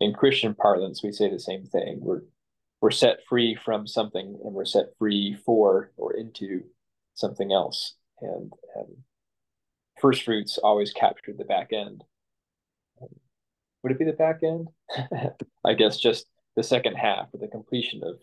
[0.00, 1.98] in Christian parlance we say the same thing.
[2.00, 2.22] We're
[2.80, 6.64] we're set free from something and we're set free for or into
[7.14, 7.94] something else.
[8.20, 8.88] And, and
[10.00, 12.02] first fruits always captured the back end.
[13.82, 14.68] Would it be the back end?
[15.64, 16.26] I guess just
[16.56, 18.16] the second half or the completion of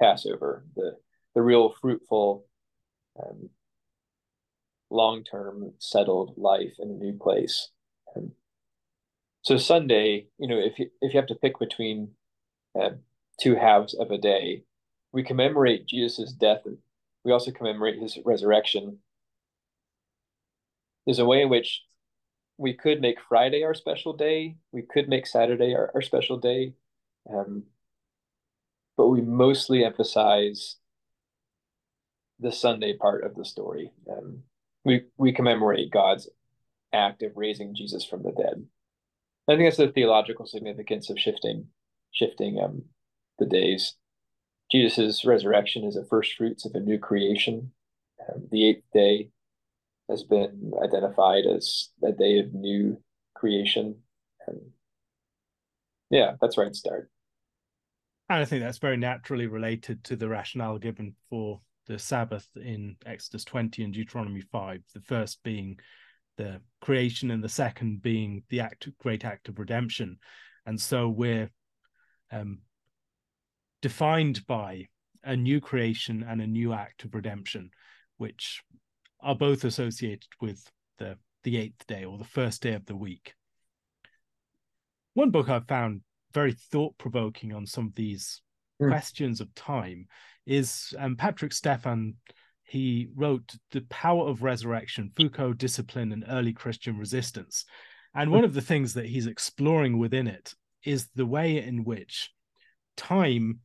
[0.00, 0.96] Passover, the
[1.34, 2.46] the real fruitful
[3.22, 3.50] um,
[4.90, 7.70] long term settled life in a new place.
[8.16, 8.32] Um,
[9.42, 12.10] so Sunday, you know, if you, if you have to pick between
[12.78, 12.90] uh,
[13.40, 14.64] two halves of a day,
[15.12, 16.62] we commemorate Jesus' death.
[16.64, 16.78] And
[17.24, 18.98] we also commemorate his resurrection.
[21.06, 21.82] There's a way in which
[22.58, 24.56] we could make Friday our special day.
[24.72, 26.74] We could make Saturday our, our special day.
[27.32, 27.64] Um,
[28.98, 30.76] but we mostly emphasize
[32.40, 33.92] the Sunday part of the story.
[34.10, 34.42] Um,
[34.84, 36.28] we we commemorate God's
[36.92, 38.66] act of raising Jesus from the dead.
[39.48, 41.68] I think that's the theological significance of shifting
[42.12, 42.82] shifting um,
[43.38, 43.94] the days.
[44.70, 47.70] Jesus' resurrection is the first fruits of a new creation.
[48.28, 49.30] Um, the eighth day
[50.10, 53.00] has been identified as a day of new
[53.34, 53.96] creation.
[54.46, 54.58] And
[56.10, 57.10] yeah, that's where I'd start.
[58.28, 62.96] And I think that's very naturally related to the rationale given for the Sabbath in
[63.06, 65.78] Exodus 20 and Deuteronomy 5, the first being
[66.36, 70.18] the creation and the second being the act great act of redemption.
[70.66, 71.50] And so we're
[72.30, 72.58] um,
[73.80, 74.88] defined by
[75.24, 77.70] a new creation and a new act of redemption,
[78.18, 78.62] which
[79.20, 83.34] are both associated with the the eighth day or the first day of the week.
[85.14, 86.02] One book I've found
[86.38, 88.42] very thought provoking on some of these
[88.80, 88.88] mm.
[88.88, 90.06] questions of time
[90.46, 92.14] is um, Patrick Stephan.
[92.62, 97.64] He wrote The Power of Resurrection Foucault, Discipline, and Early Christian Resistance.
[98.14, 102.30] And one of the things that he's exploring within it is the way in which
[102.96, 103.58] time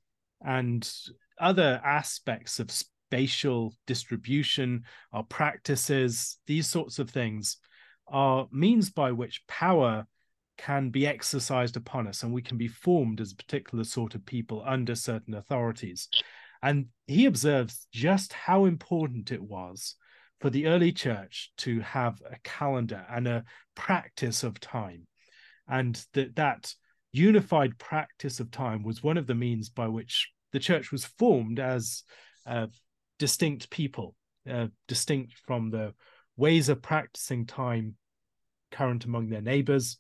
[0.44, 0.92] and
[1.40, 7.58] other aspects of spatial distribution, our practices, these sorts of things
[8.08, 10.08] are means by which power
[10.58, 14.26] can be exercised upon us and we can be formed as a particular sort of
[14.26, 16.08] people under certain authorities.
[16.62, 19.96] And he observes just how important it was
[20.40, 23.44] for the early church to have a calendar and a
[23.76, 25.08] practice of time.
[25.68, 26.74] And that that
[27.12, 31.60] unified practice of time was one of the means by which the church was formed
[31.60, 32.04] as
[32.46, 32.70] a
[33.20, 34.16] distinct people,
[34.50, 35.94] uh, distinct from the
[36.36, 37.96] ways of practicing time
[38.72, 39.98] current among their neighbors,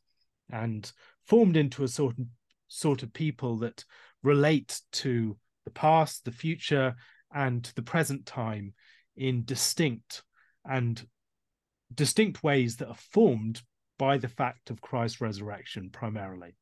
[0.51, 0.91] and
[1.23, 2.25] formed into a sort of,
[2.67, 3.83] sort of people that
[4.23, 6.95] relate to the past, the future,
[7.33, 8.73] and the present time
[9.15, 10.23] in distinct
[10.65, 11.05] and
[11.93, 13.61] distinct ways that are formed
[13.97, 16.55] by the fact of Christ's resurrection primarily.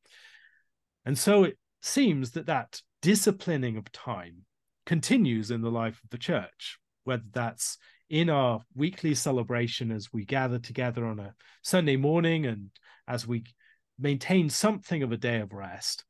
[1.04, 4.44] And so it seems that that disciplining of time
[4.86, 7.78] continues in the life of the church, whether that's
[8.10, 12.70] in our weekly celebration as we gather together on a Sunday morning and
[13.08, 13.44] as we
[14.02, 16.04] maintain something of a day of rest,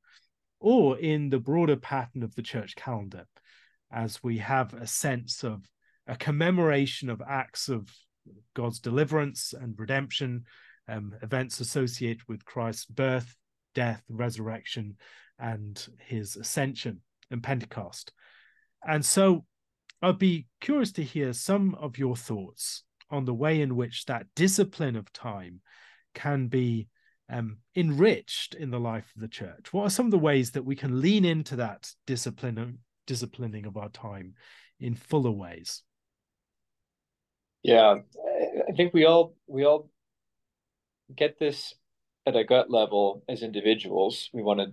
[0.59, 3.26] or in the broader pattern of the church calendar,
[3.93, 5.62] as we have a sense of
[6.07, 7.88] a commemoration of acts of
[8.55, 10.45] God's deliverance and redemption,
[10.88, 13.36] um, events associated with Christ's birth,
[13.74, 14.97] death, resurrection,
[15.38, 18.12] and his ascension and Pentecost.
[18.86, 19.45] And so
[20.01, 24.26] I'd be curious to hear some of your thoughts on the way in which that
[24.34, 25.61] discipline of time
[26.14, 26.88] can be
[27.33, 29.72] um, enriched in the life of the church?
[29.72, 33.76] What are some of the ways that we can lean into that discipline, disciplining of
[33.76, 34.35] our time
[34.78, 35.83] in fuller ways?
[37.62, 37.97] Yeah,
[38.68, 39.89] I think we all we all
[41.14, 41.74] get this
[42.26, 44.28] at a gut level as individuals.
[44.33, 44.72] We want to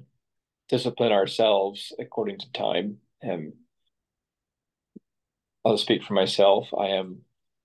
[0.67, 2.97] discipline ourselves according to time.
[3.21, 3.53] And
[5.65, 6.69] I'll speak for myself.
[6.77, 7.21] I am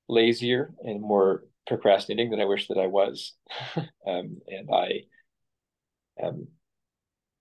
[0.09, 3.35] lazier and more procrastinating than I wish that I was.
[4.07, 5.03] um, and I
[6.21, 6.49] am,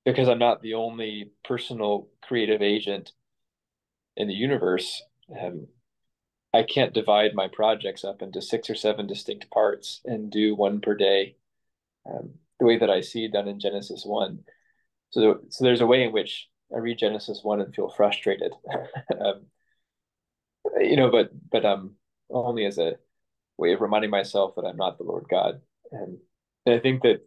[0.06, 3.12] because I'm not the only personal creative agent
[4.16, 5.02] in the universe,
[5.40, 5.68] um,
[6.54, 10.82] I can't divide my projects up into six or seven distinct parts and do one
[10.82, 11.36] per day
[12.06, 14.40] um, the way that I see done in Genesis 1.
[15.10, 18.52] So, so there's a way in which I read Genesis 1 and feel frustrated.
[19.20, 19.48] um,
[20.80, 21.96] you know, but but um
[22.30, 22.94] only as a
[23.58, 25.62] way of reminding myself that I'm not the Lord God.
[25.92, 26.18] And,
[26.66, 27.20] I think that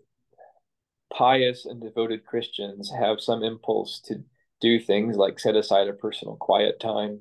[1.12, 4.24] pious and devoted Christians have some impulse to
[4.62, 7.20] do things like set aside a personal quiet time,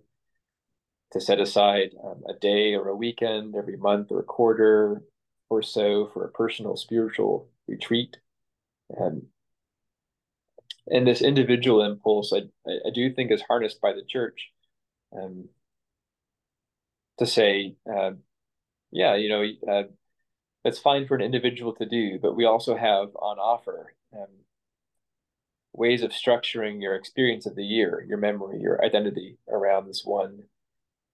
[1.11, 5.03] to set aside um, a day or a weekend every month or a quarter
[5.49, 8.15] or so for a personal spiritual retreat.
[8.89, 9.23] And
[10.87, 14.51] and this individual impulse, I, I do think is harnessed by the church.
[15.13, 15.49] Um,
[17.17, 18.11] to say, uh,
[18.95, 19.83] yeah, you know, uh,
[20.63, 24.29] that's fine for an individual to do, but we also have on offer um,
[25.73, 30.43] ways of structuring your experience of the year, your memory, your identity around this one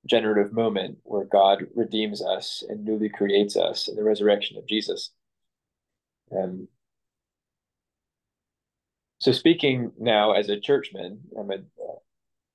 [0.05, 5.11] generative moment where God redeems us and newly creates us in the resurrection of Jesus.
[6.31, 6.67] Um,
[9.17, 11.57] so, speaking now as a churchman, I'm a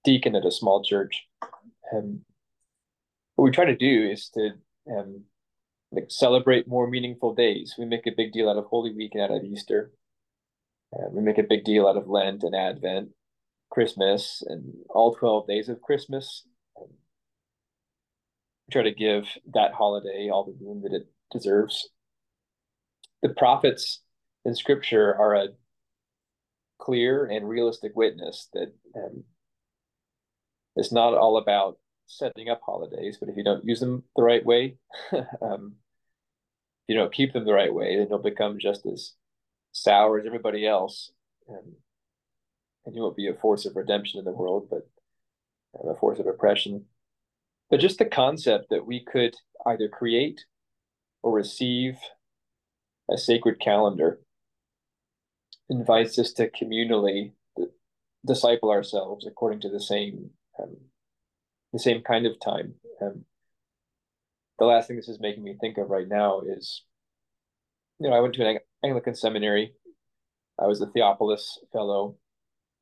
[0.05, 1.27] deacon at a small church.
[1.93, 2.21] Um,
[3.35, 4.53] what we try to do is to
[4.91, 5.25] um,
[5.93, 7.75] like celebrate more meaningful days.
[7.79, 9.91] We make a big deal out of Holy Week and out of Easter.
[10.93, 13.11] Uh, we make a big deal out of Lent and Advent,
[13.71, 16.45] Christmas, and all 12 days of Christmas.
[16.79, 16.87] We
[18.73, 21.89] try to give that holiday all the room that it deserves.
[23.23, 24.03] The prophets
[24.45, 25.49] in Scripture are a
[26.79, 29.25] clear and realistic witness that um,
[30.77, 34.45] it's not all about setting up holidays, but if you don't use them the right
[34.45, 34.77] way,
[35.43, 35.75] um,
[36.89, 39.13] you don't keep them the right way, then you'll become just as
[39.73, 41.11] sour as everybody else,
[41.49, 41.75] and
[42.85, 44.89] and you won't be a force of redemption in the world, but
[45.85, 46.85] a force of oppression.
[47.69, 49.35] But just the concept that we could
[49.67, 50.45] either create
[51.23, 51.99] or receive
[53.11, 54.21] a sacred calendar
[55.69, 57.33] invites us to communally
[58.25, 60.31] disciple ourselves according to the same
[60.63, 60.77] um,
[61.77, 62.75] the same kind of time.
[63.03, 63.25] Um,
[64.59, 66.83] the last thing this is making me think of right now is,
[68.01, 69.75] you know, I went to an Anglican seminary.
[70.59, 72.17] I was a Theophilus fellow,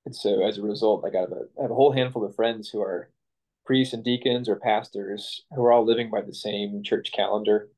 [0.06, 2.68] and so as a result, I got a, I have a whole handful of friends
[2.70, 3.10] who are
[3.66, 7.70] priests and deacons or pastors who are all living by the same church calendar.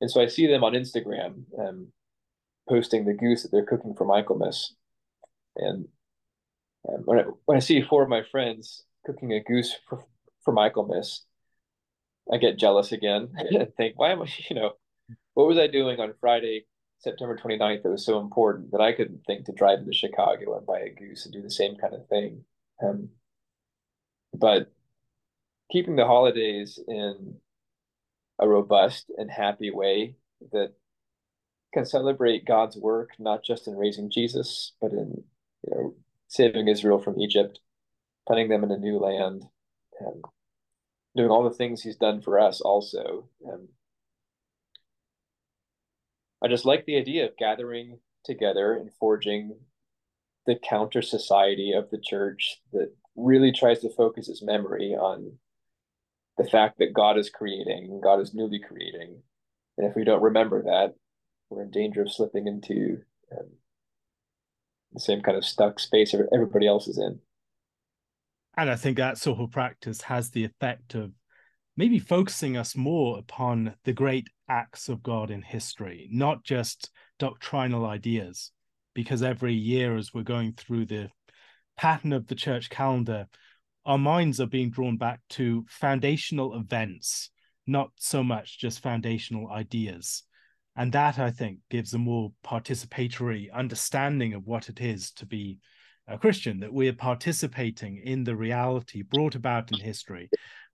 [0.00, 1.88] And so I see them on Instagram um,
[2.68, 4.74] posting the goose that they're cooking for Michaelmas.
[5.54, 5.86] And
[6.88, 10.04] um, when, I, when I see four of my friends cooking a goose for,
[10.44, 11.24] for Michaelmas,
[12.32, 14.72] I get jealous again and think, why am I, you know,
[15.34, 16.66] what was I doing on Friday,
[16.98, 20.66] September 29th that was so important that I couldn't think to drive into Chicago and
[20.66, 22.44] buy a goose and do the same kind of thing?
[22.82, 23.10] Um,
[24.34, 24.72] but
[25.70, 27.36] keeping the holidays in
[28.38, 30.16] a robust and happy way
[30.52, 30.72] that
[31.72, 35.24] can celebrate God's work, not just in raising Jesus, but in
[35.64, 35.94] you know
[36.28, 37.60] saving Israel from Egypt
[38.26, 39.44] putting them in a new land,
[40.00, 40.24] and
[41.16, 43.28] doing all the things he's done for us also.
[43.44, 43.68] And
[46.42, 49.56] I just like the idea of gathering together and forging
[50.46, 55.38] the counter society of the church that really tries to focus its memory on
[56.38, 59.22] the fact that God is creating, God is newly creating.
[59.76, 60.94] And if we don't remember that,
[61.50, 63.02] we're in danger of slipping into
[63.38, 63.48] um,
[64.92, 67.20] the same kind of stuck space everybody else is in
[68.56, 71.12] and I think that sort of practice has the effect of
[71.76, 77.86] maybe focusing us more upon the great acts of God in history, not just doctrinal
[77.86, 78.50] ideas.
[78.94, 81.08] Because every year, as we're going through the
[81.78, 83.26] pattern of the church calendar,
[83.86, 87.30] our minds are being drawn back to foundational events,
[87.66, 90.24] not so much just foundational ideas.
[90.76, 95.58] And that, I think, gives a more participatory understanding of what it is to be
[96.08, 100.28] a Christian, that we're participating in the reality brought about in history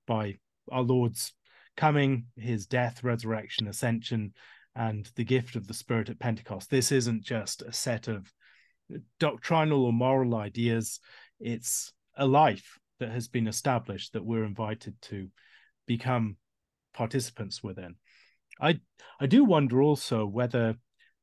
[0.06, 0.36] by
[0.70, 1.32] our Lord's
[1.76, 4.32] coming, his death, resurrection, ascension,
[4.74, 6.70] and the gift of the Spirit at Pentecost.
[6.70, 8.32] This isn't just a set of
[9.18, 11.00] doctrinal or moral ideas,
[11.40, 15.28] it's a life that has been established that we're invited to
[15.86, 16.36] become
[16.94, 17.94] participants within.
[18.60, 18.80] I
[19.20, 20.76] I do wonder also whether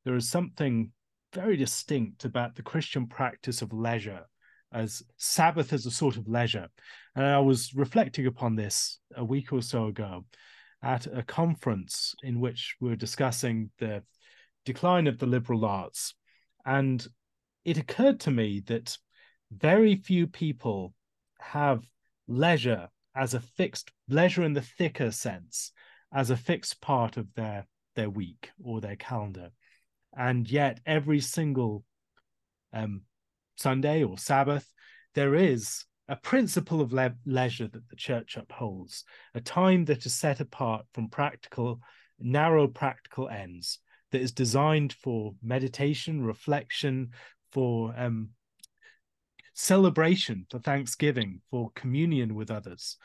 [0.06, 0.92] there is something
[1.36, 4.26] very distinct about the Christian practice of leisure
[4.74, 6.68] as Sabbath as a sort of leisure.
[7.16, 10.26] And I was reflecting upon this a week or so ago
[10.82, 14.02] at a conference in which we were discussing the
[14.66, 16.16] decline of the liberal arts.
[16.66, 17.06] And
[17.66, 18.98] it occurred to me that
[19.52, 20.94] very few people
[21.40, 21.84] have
[22.28, 25.72] leisure as a fixed leisure in the thicker sense
[26.14, 29.52] as a fixed part of their their week or their calendar
[30.18, 31.84] and yet every single
[32.74, 33.02] um,
[33.56, 34.72] Sunday or Sabbath,
[35.14, 39.04] there is a principle of le- leisure that the church upholds,
[39.34, 41.80] a time that is set apart from practical,
[42.20, 43.80] narrow practical ends,
[44.12, 47.10] that is designed for meditation, reflection,
[47.52, 48.30] for um,
[49.54, 52.98] celebration, for thanksgiving, for communion with others.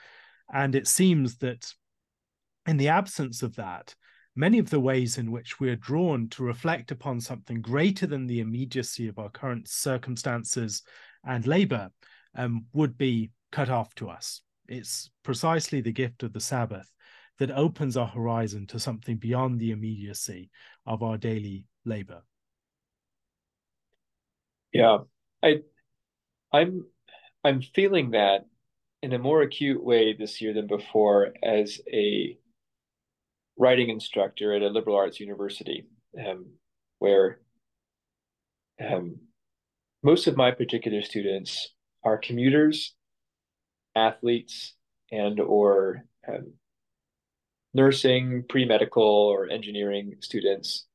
[0.52, 1.72] And it seems that
[2.66, 3.94] in the absence of that,
[4.36, 8.26] many of the ways in which we are drawn to reflect upon something greater than
[8.26, 10.82] the immediacy of our current circumstances
[11.24, 11.90] and labor
[12.36, 14.42] um, would be cut off to us.
[14.68, 16.90] It's precisely the gift of the Sabbath
[17.38, 20.50] that opens our horizon to something beyond the immediacy
[20.86, 22.22] of our daily labor.
[24.72, 24.98] Yeah,
[25.42, 25.62] I,
[26.52, 26.86] I'm,
[27.42, 28.46] I'm feeling that
[29.02, 32.38] in a more acute way this year than before as a
[33.60, 35.86] writing instructor at a liberal arts university,
[36.26, 36.46] um,
[36.98, 37.40] where
[38.80, 39.16] um,
[40.02, 41.68] most of my particular students
[42.02, 42.94] are commuters,
[43.94, 44.74] athletes,
[45.12, 46.54] and or um,
[47.74, 50.86] nursing, pre-medical, or engineering students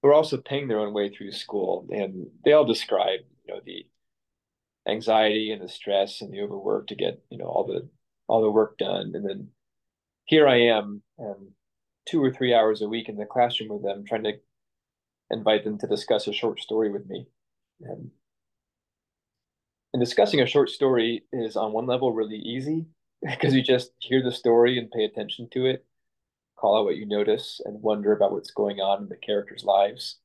[0.00, 3.60] who are also paying their own way through school, and they all describe, you know,
[3.66, 3.84] the
[4.88, 7.88] anxiety and the stress and the overwork to get, you know, all the
[8.28, 9.48] all the work done, and then
[10.26, 11.48] here I am, um,
[12.08, 14.32] two or three hours a week in the classroom with them, trying to
[15.30, 17.26] invite them to discuss a short story with me.
[17.80, 18.10] And,
[19.92, 22.86] and discussing a short story is on one level really easy
[23.22, 25.84] because you just hear the story and pay attention to it,
[26.58, 30.18] call out what you notice, and wonder about what's going on in the characters' lives.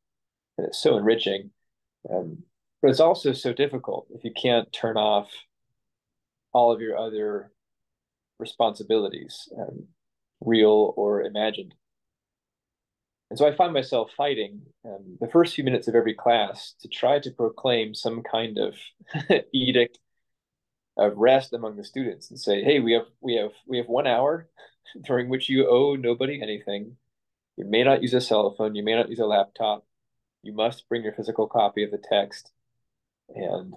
[0.57, 1.51] And it's so enriching.
[2.09, 2.43] Um,
[2.81, 5.29] but it's also so difficult if you can't turn off
[6.53, 7.51] all of your other
[8.39, 9.87] responsibilities, um,
[10.45, 11.73] real or imagined.
[13.29, 16.87] And so I find myself fighting um, the first few minutes of every class to
[16.87, 18.75] try to proclaim some kind of
[19.53, 19.97] edict
[20.97, 24.05] of rest among the students and say, "Hey, we have we have we have one
[24.05, 24.47] hour
[25.05, 26.97] during which you owe nobody anything.
[27.57, 28.75] You may not use a cell phone.
[28.75, 29.85] You may not use a laptop.
[30.43, 32.51] You must bring your physical copy of the text."
[33.29, 33.73] And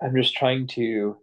[0.00, 1.16] I'm just trying to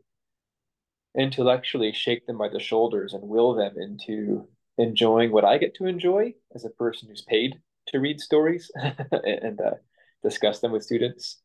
[1.18, 4.48] intellectually shake them by the shoulders and will them into
[4.78, 9.60] enjoying what I get to enjoy as a person who's paid to read stories and
[9.60, 9.76] uh,
[10.24, 11.42] discuss them with students.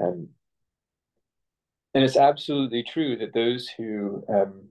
[0.00, 0.28] Um,
[1.94, 4.68] and it's absolutely true that those who um,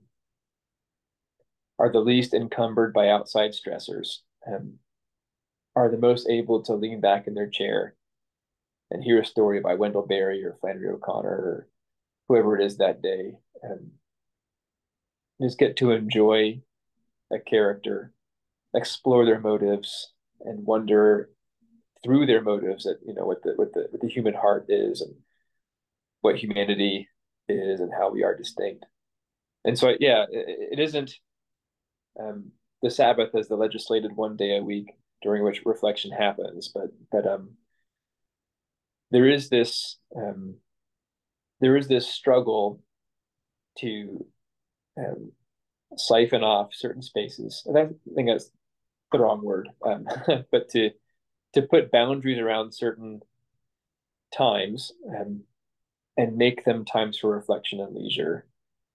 [1.78, 4.74] are the least encumbered by outside stressors um,
[5.74, 7.94] are the most able to lean back in their chair
[8.90, 11.68] and hear a story by Wendell Berry or Flannery O'Connor or
[12.28, 13.32] whoever it is that day.
[13.62, 13.92] And
[15.40, 16.62] just get to enjoy
[17.32, 18.12] a character,
[18.74, 21.30] explore their motives, and wonder
[22.02, 25.00] through their motives at you know what the what the what the human heart is
[25.00, 25.14] and
[26.20, 27.08] what humanity
[27.48, 28.84] is and how we are distinct.
[29.64, 31.14] And so yeah, it, it isn't
[32.20, 32.52] um,
[32.82, 37.26] the Sabbath as the legislated one day a week during which reflection happens, but but
[37.26, 37.52] um,
[39.10, 40.56] there is this um,
[41.64, 42.82] there is this struggle
[43.78, 44.26] to
[44.98, 45.32] um,
[45.96, 47.62] siphon off certain spaces.
[47.64, 48.50] And I think that's
[49.10, 50.06] the wrong word, um,
[50.50, 50.90] but to
[51.54, 53.22] to put boundaries around certain
[54.36, 55.44] times um,
[56.18, 58.44] and make them times for reflection and leisure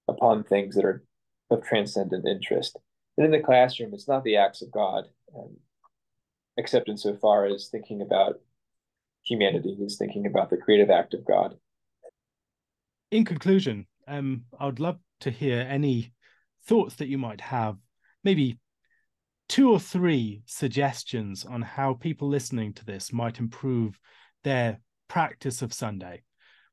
[0.08, 1.04] upon things that are
[1.50, 2.78] of transcendent interest.
[3.18, 5.06] And in the classroom, it's not the acts of God,
[5.36, 5.58] um,
[6.56, 8.40] except insofar as thinking about
[9.24, 11.58] humanity is thinking about the creative act of God.
[13.12, 16.14] In conclusion, um, I would love to hear any
[16.68, 17.76] thoughts that you might have,
[18.24, 18.60] maybe
[19.48, 24.00] two or three suggestions on how people listening to this might improve
[24.44, 26.22] their practice of Sunday.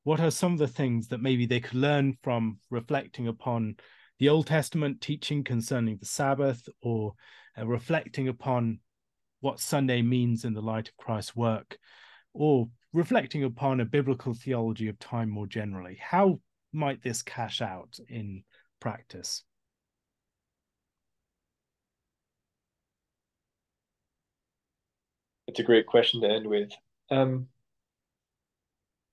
[0.02, 3.76] What are some of the things that maybe they could learn from reflecting upon
[4.18, 7.14] the Old Testament teaching concerning the Sabbath or
[7.58, 8.80] uh, reflecting upon
[9.40, 11.78] what Sunday means in the light of Christ's work
[12.34, 15.98] or reflecting upon a biblical theology of time more generally?
[16.00, 16.40] How
[16.72, 18.42] might this cash out in
[18.80, 19.44] practice?
[25.46, 26.70] It's a great question to end with.
[27.10, 27.48] Um,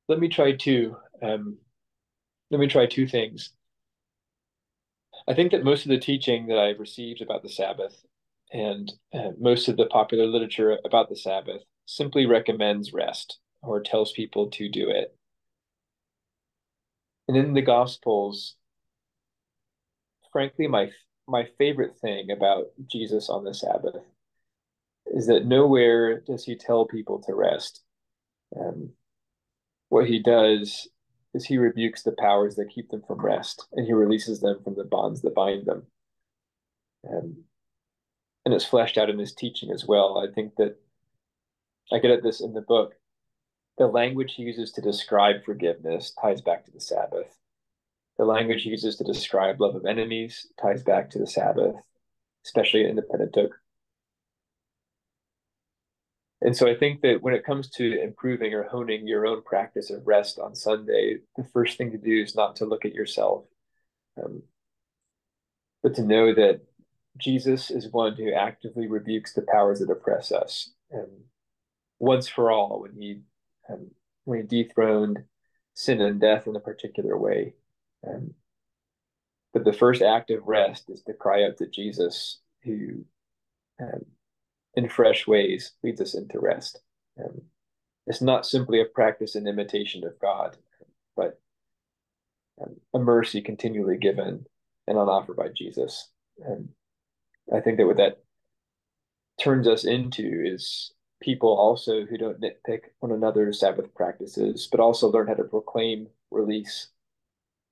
[0.08, 0.96] let me try two.
[1.22, 1.58] Um,
[2.52, 3.52] let me try two things.
[5.28, 8.02] I think that most of the teaching that I've received about the Sabbath
[8.54, 14.12] and uh, most of the popular literature about the Sabbath simply recommends rest or tells
[14.12, 15.16] people to do it.
[17.28, 18.56] And in the Gospels,
[20.32, 20.90] frankly, my
[21.28, 23.96] my favorite thing about Jesus on the Sabbath
[25.08, 27.82] is that nowhere does he tell people to rest.
[28.60, 28.92] Um,
[29.90, 30.90] what he does
[31.34, 34.76] is he rebukes the powers that keep them from rest and he releases them from
[34.76, 35.84] the bonds that bind them.
[37.10, 37.44] Um,
[38.46, 40.18] and it's fleshed out in his teaching as well.
[40.18, 40.76] I think that
[41.92, 42.96] I get at this in the book.
[43.78, 47.38] The language he uses to describe forgiveness ties back to the Sabbath.
[48.18, 51.76] The language he uses to describe love of enemies ties back to the Sabbath,
[52.46, 53.54] especially in the Pentateuch.
[56.42, 59.90] And so I think that when it comes to improving or honing your own practice
[59.90, 63.46] of rest on Sunday, the first thing to do is not to look at yourself,
[64.22, 64.44] um,
[65.82, 66.60] but to know that
[67.18, 70.74] Jesus is one who actively rebukes the powers that oppress us.
[70.92, 71.08] And
[72.00, 73.22] once for all, when he
[73.70, 73.92] um,
[74.26, 75.24] he dethroned
[75.74, 77.54] sin and death in a particular way,
[78.08, 78.34] um,
[79.54, 83.06] but the first act of rest is to cry out to Jesus, who,
[83.80, 84.06] um,
[84.76, 86.82] in fresh ways, leads us into rest.
[87.24, 87.42] Um,
[88.08, 90.58] it's not simply a practice and imitation of God,
[91.16, 91.40] but
[92.62, 94.46] um, a mercy continually given
[94.88, 96.10] and on offer by Jesus.
[96.44, 96.70] And
[97.54, 98.24] I think that what that
[99.40, 100.92] turns us into is
[101.24, 106.08] people also who don't nitpick one another's Sabbath practices, but also learn how to proclaim
[106.32, 106.90] release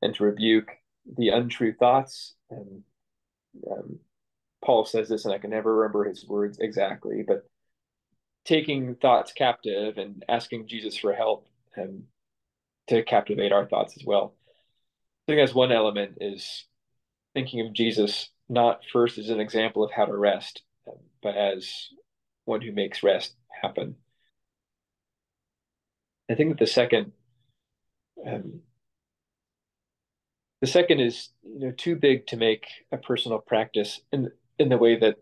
[0.01, 0.71] and to rebuke
[1.17, 2.35] the untrue thoughts.
[2.49, 2.83] And
[3.69, 3.99] um,
[4.63, 7.43] Paul says this, and I can never remember his words exactly, but
[8.45, 12.03] taking thoughts captive and asking Jesus for help and
[12.87, 14.35] to captivate our thoughts as well.
[15.27, 16.65] I think that's one element is
[17.33, 20.63] thinking of Jesus not first as an example of how to rest,
[21.21, 21.89] but as
[22.51, 23.33] one who makes rest
[23.63, 23.95] happen.
[26.29, 27.13] I think that the second,
[28.27, 28.61] um,
[30.61, 34.29] the second is you know too big to make a personal practice in
[34.59, 35.15] in the way that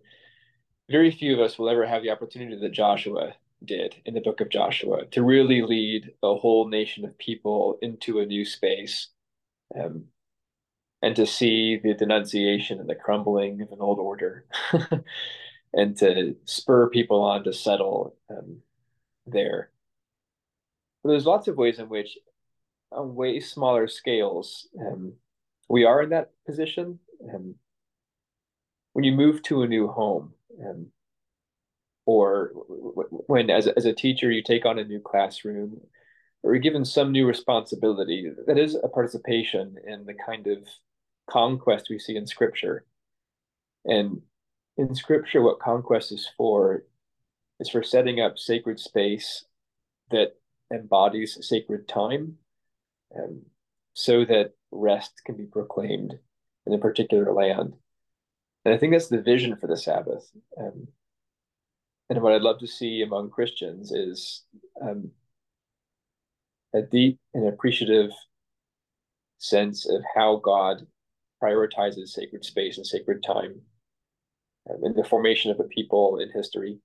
[0.89, 4.41] very few of us will ever have the opportunity that Joshua did in the book
[4.41, 9.09] of Joshua to really lead a whole nation of people into a new space
[9.79, 10.05] um,
[11.01, 14.45] and to see the denunciation and the crumbling of an old order
[15.73, 18.57] and to spur people on to settle um,
[19.25, 19.71] there.
[21.03, 22.17] But there's lots of ways in which,
[22.91, 25.13] on way smaller scales, um,
[25.69, 26.99] we are in that position.
[27.33, 27.55] Um,
[28.93, 30.33] when you move to a new home,
[30.65, 30.87] um,
[32.09, 32.51] or
[33.27, 35.79] when as as a teacher you take on a new classroom
[36.41, 40.57] or you're given some new responsibility that is a participation in the kind of
[41.29, 42.83] conquest we see in scripture
[43.85, 44.23] and
[44.79, 46.83] in scripture what conquest is for
[47.59, 49.45] is for setting up sacred space
[50.09, 50.33] that
[50.73, 52.37] embodies sacred time
[53.15, 53.41] um,
[53.93, 56.17] so that rest can be proclaimed
[56.65, 57.75] in a particular land
[58.65, 60.29] and I think that's the vision for the Sabbath.
[60.59, 60.87] Um,
[62.09, 64.43] and what I'd love to see among Christians is
[64.81, 65.11] um,
[66.73, 68.11] a deep and appreciative
[69.37, 70.85] sense of how God
[71.41, 73.61] prioritizes sacred space and sacred time
[74.83, 76.79] in the formation of a people in history.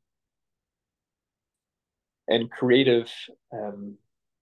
[2.26, 3.10] And creative,
[3.52, 3.96] um,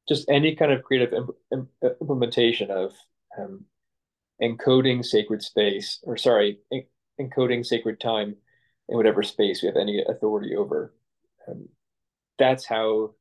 [0.08, 2.92] just any kind of creative imp- imp- implementation of
[3.38, 3.64] um,
[4.40, 6.58] encoding sacred space, or sorry,
[7.20, 8.36] encoding sacred time
[8.88, 10.94] in whatever space we have any authority over.
[11.48, 11.68] Um,
[12.38, 13.14] that's how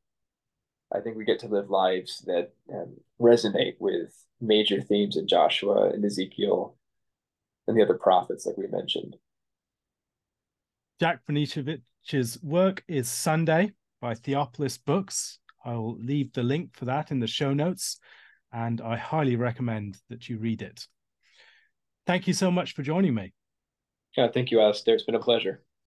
[0.93, 5.89] I think we get to live lives that um, resonate with major themes in Joshua
[5.89, 6.75] and Ezekiel
[7.67, 9.15] and the other prophets, like we mentioned.
[11.01, 13.71] Jack Franicevich's work is Sunday
[14.01, 15.39] by Theopolis Books.
[15.65, 17.97] I'll leave the link for that in the show notes,
[18.53, 20.85] and I highly recommend that you read it.
[22.05, 23.33] Thank you so much for joining me.
[24.15, 24.93] Yeah, thank you, Alastair.
[24.93, 25.63] It's been a pleasure.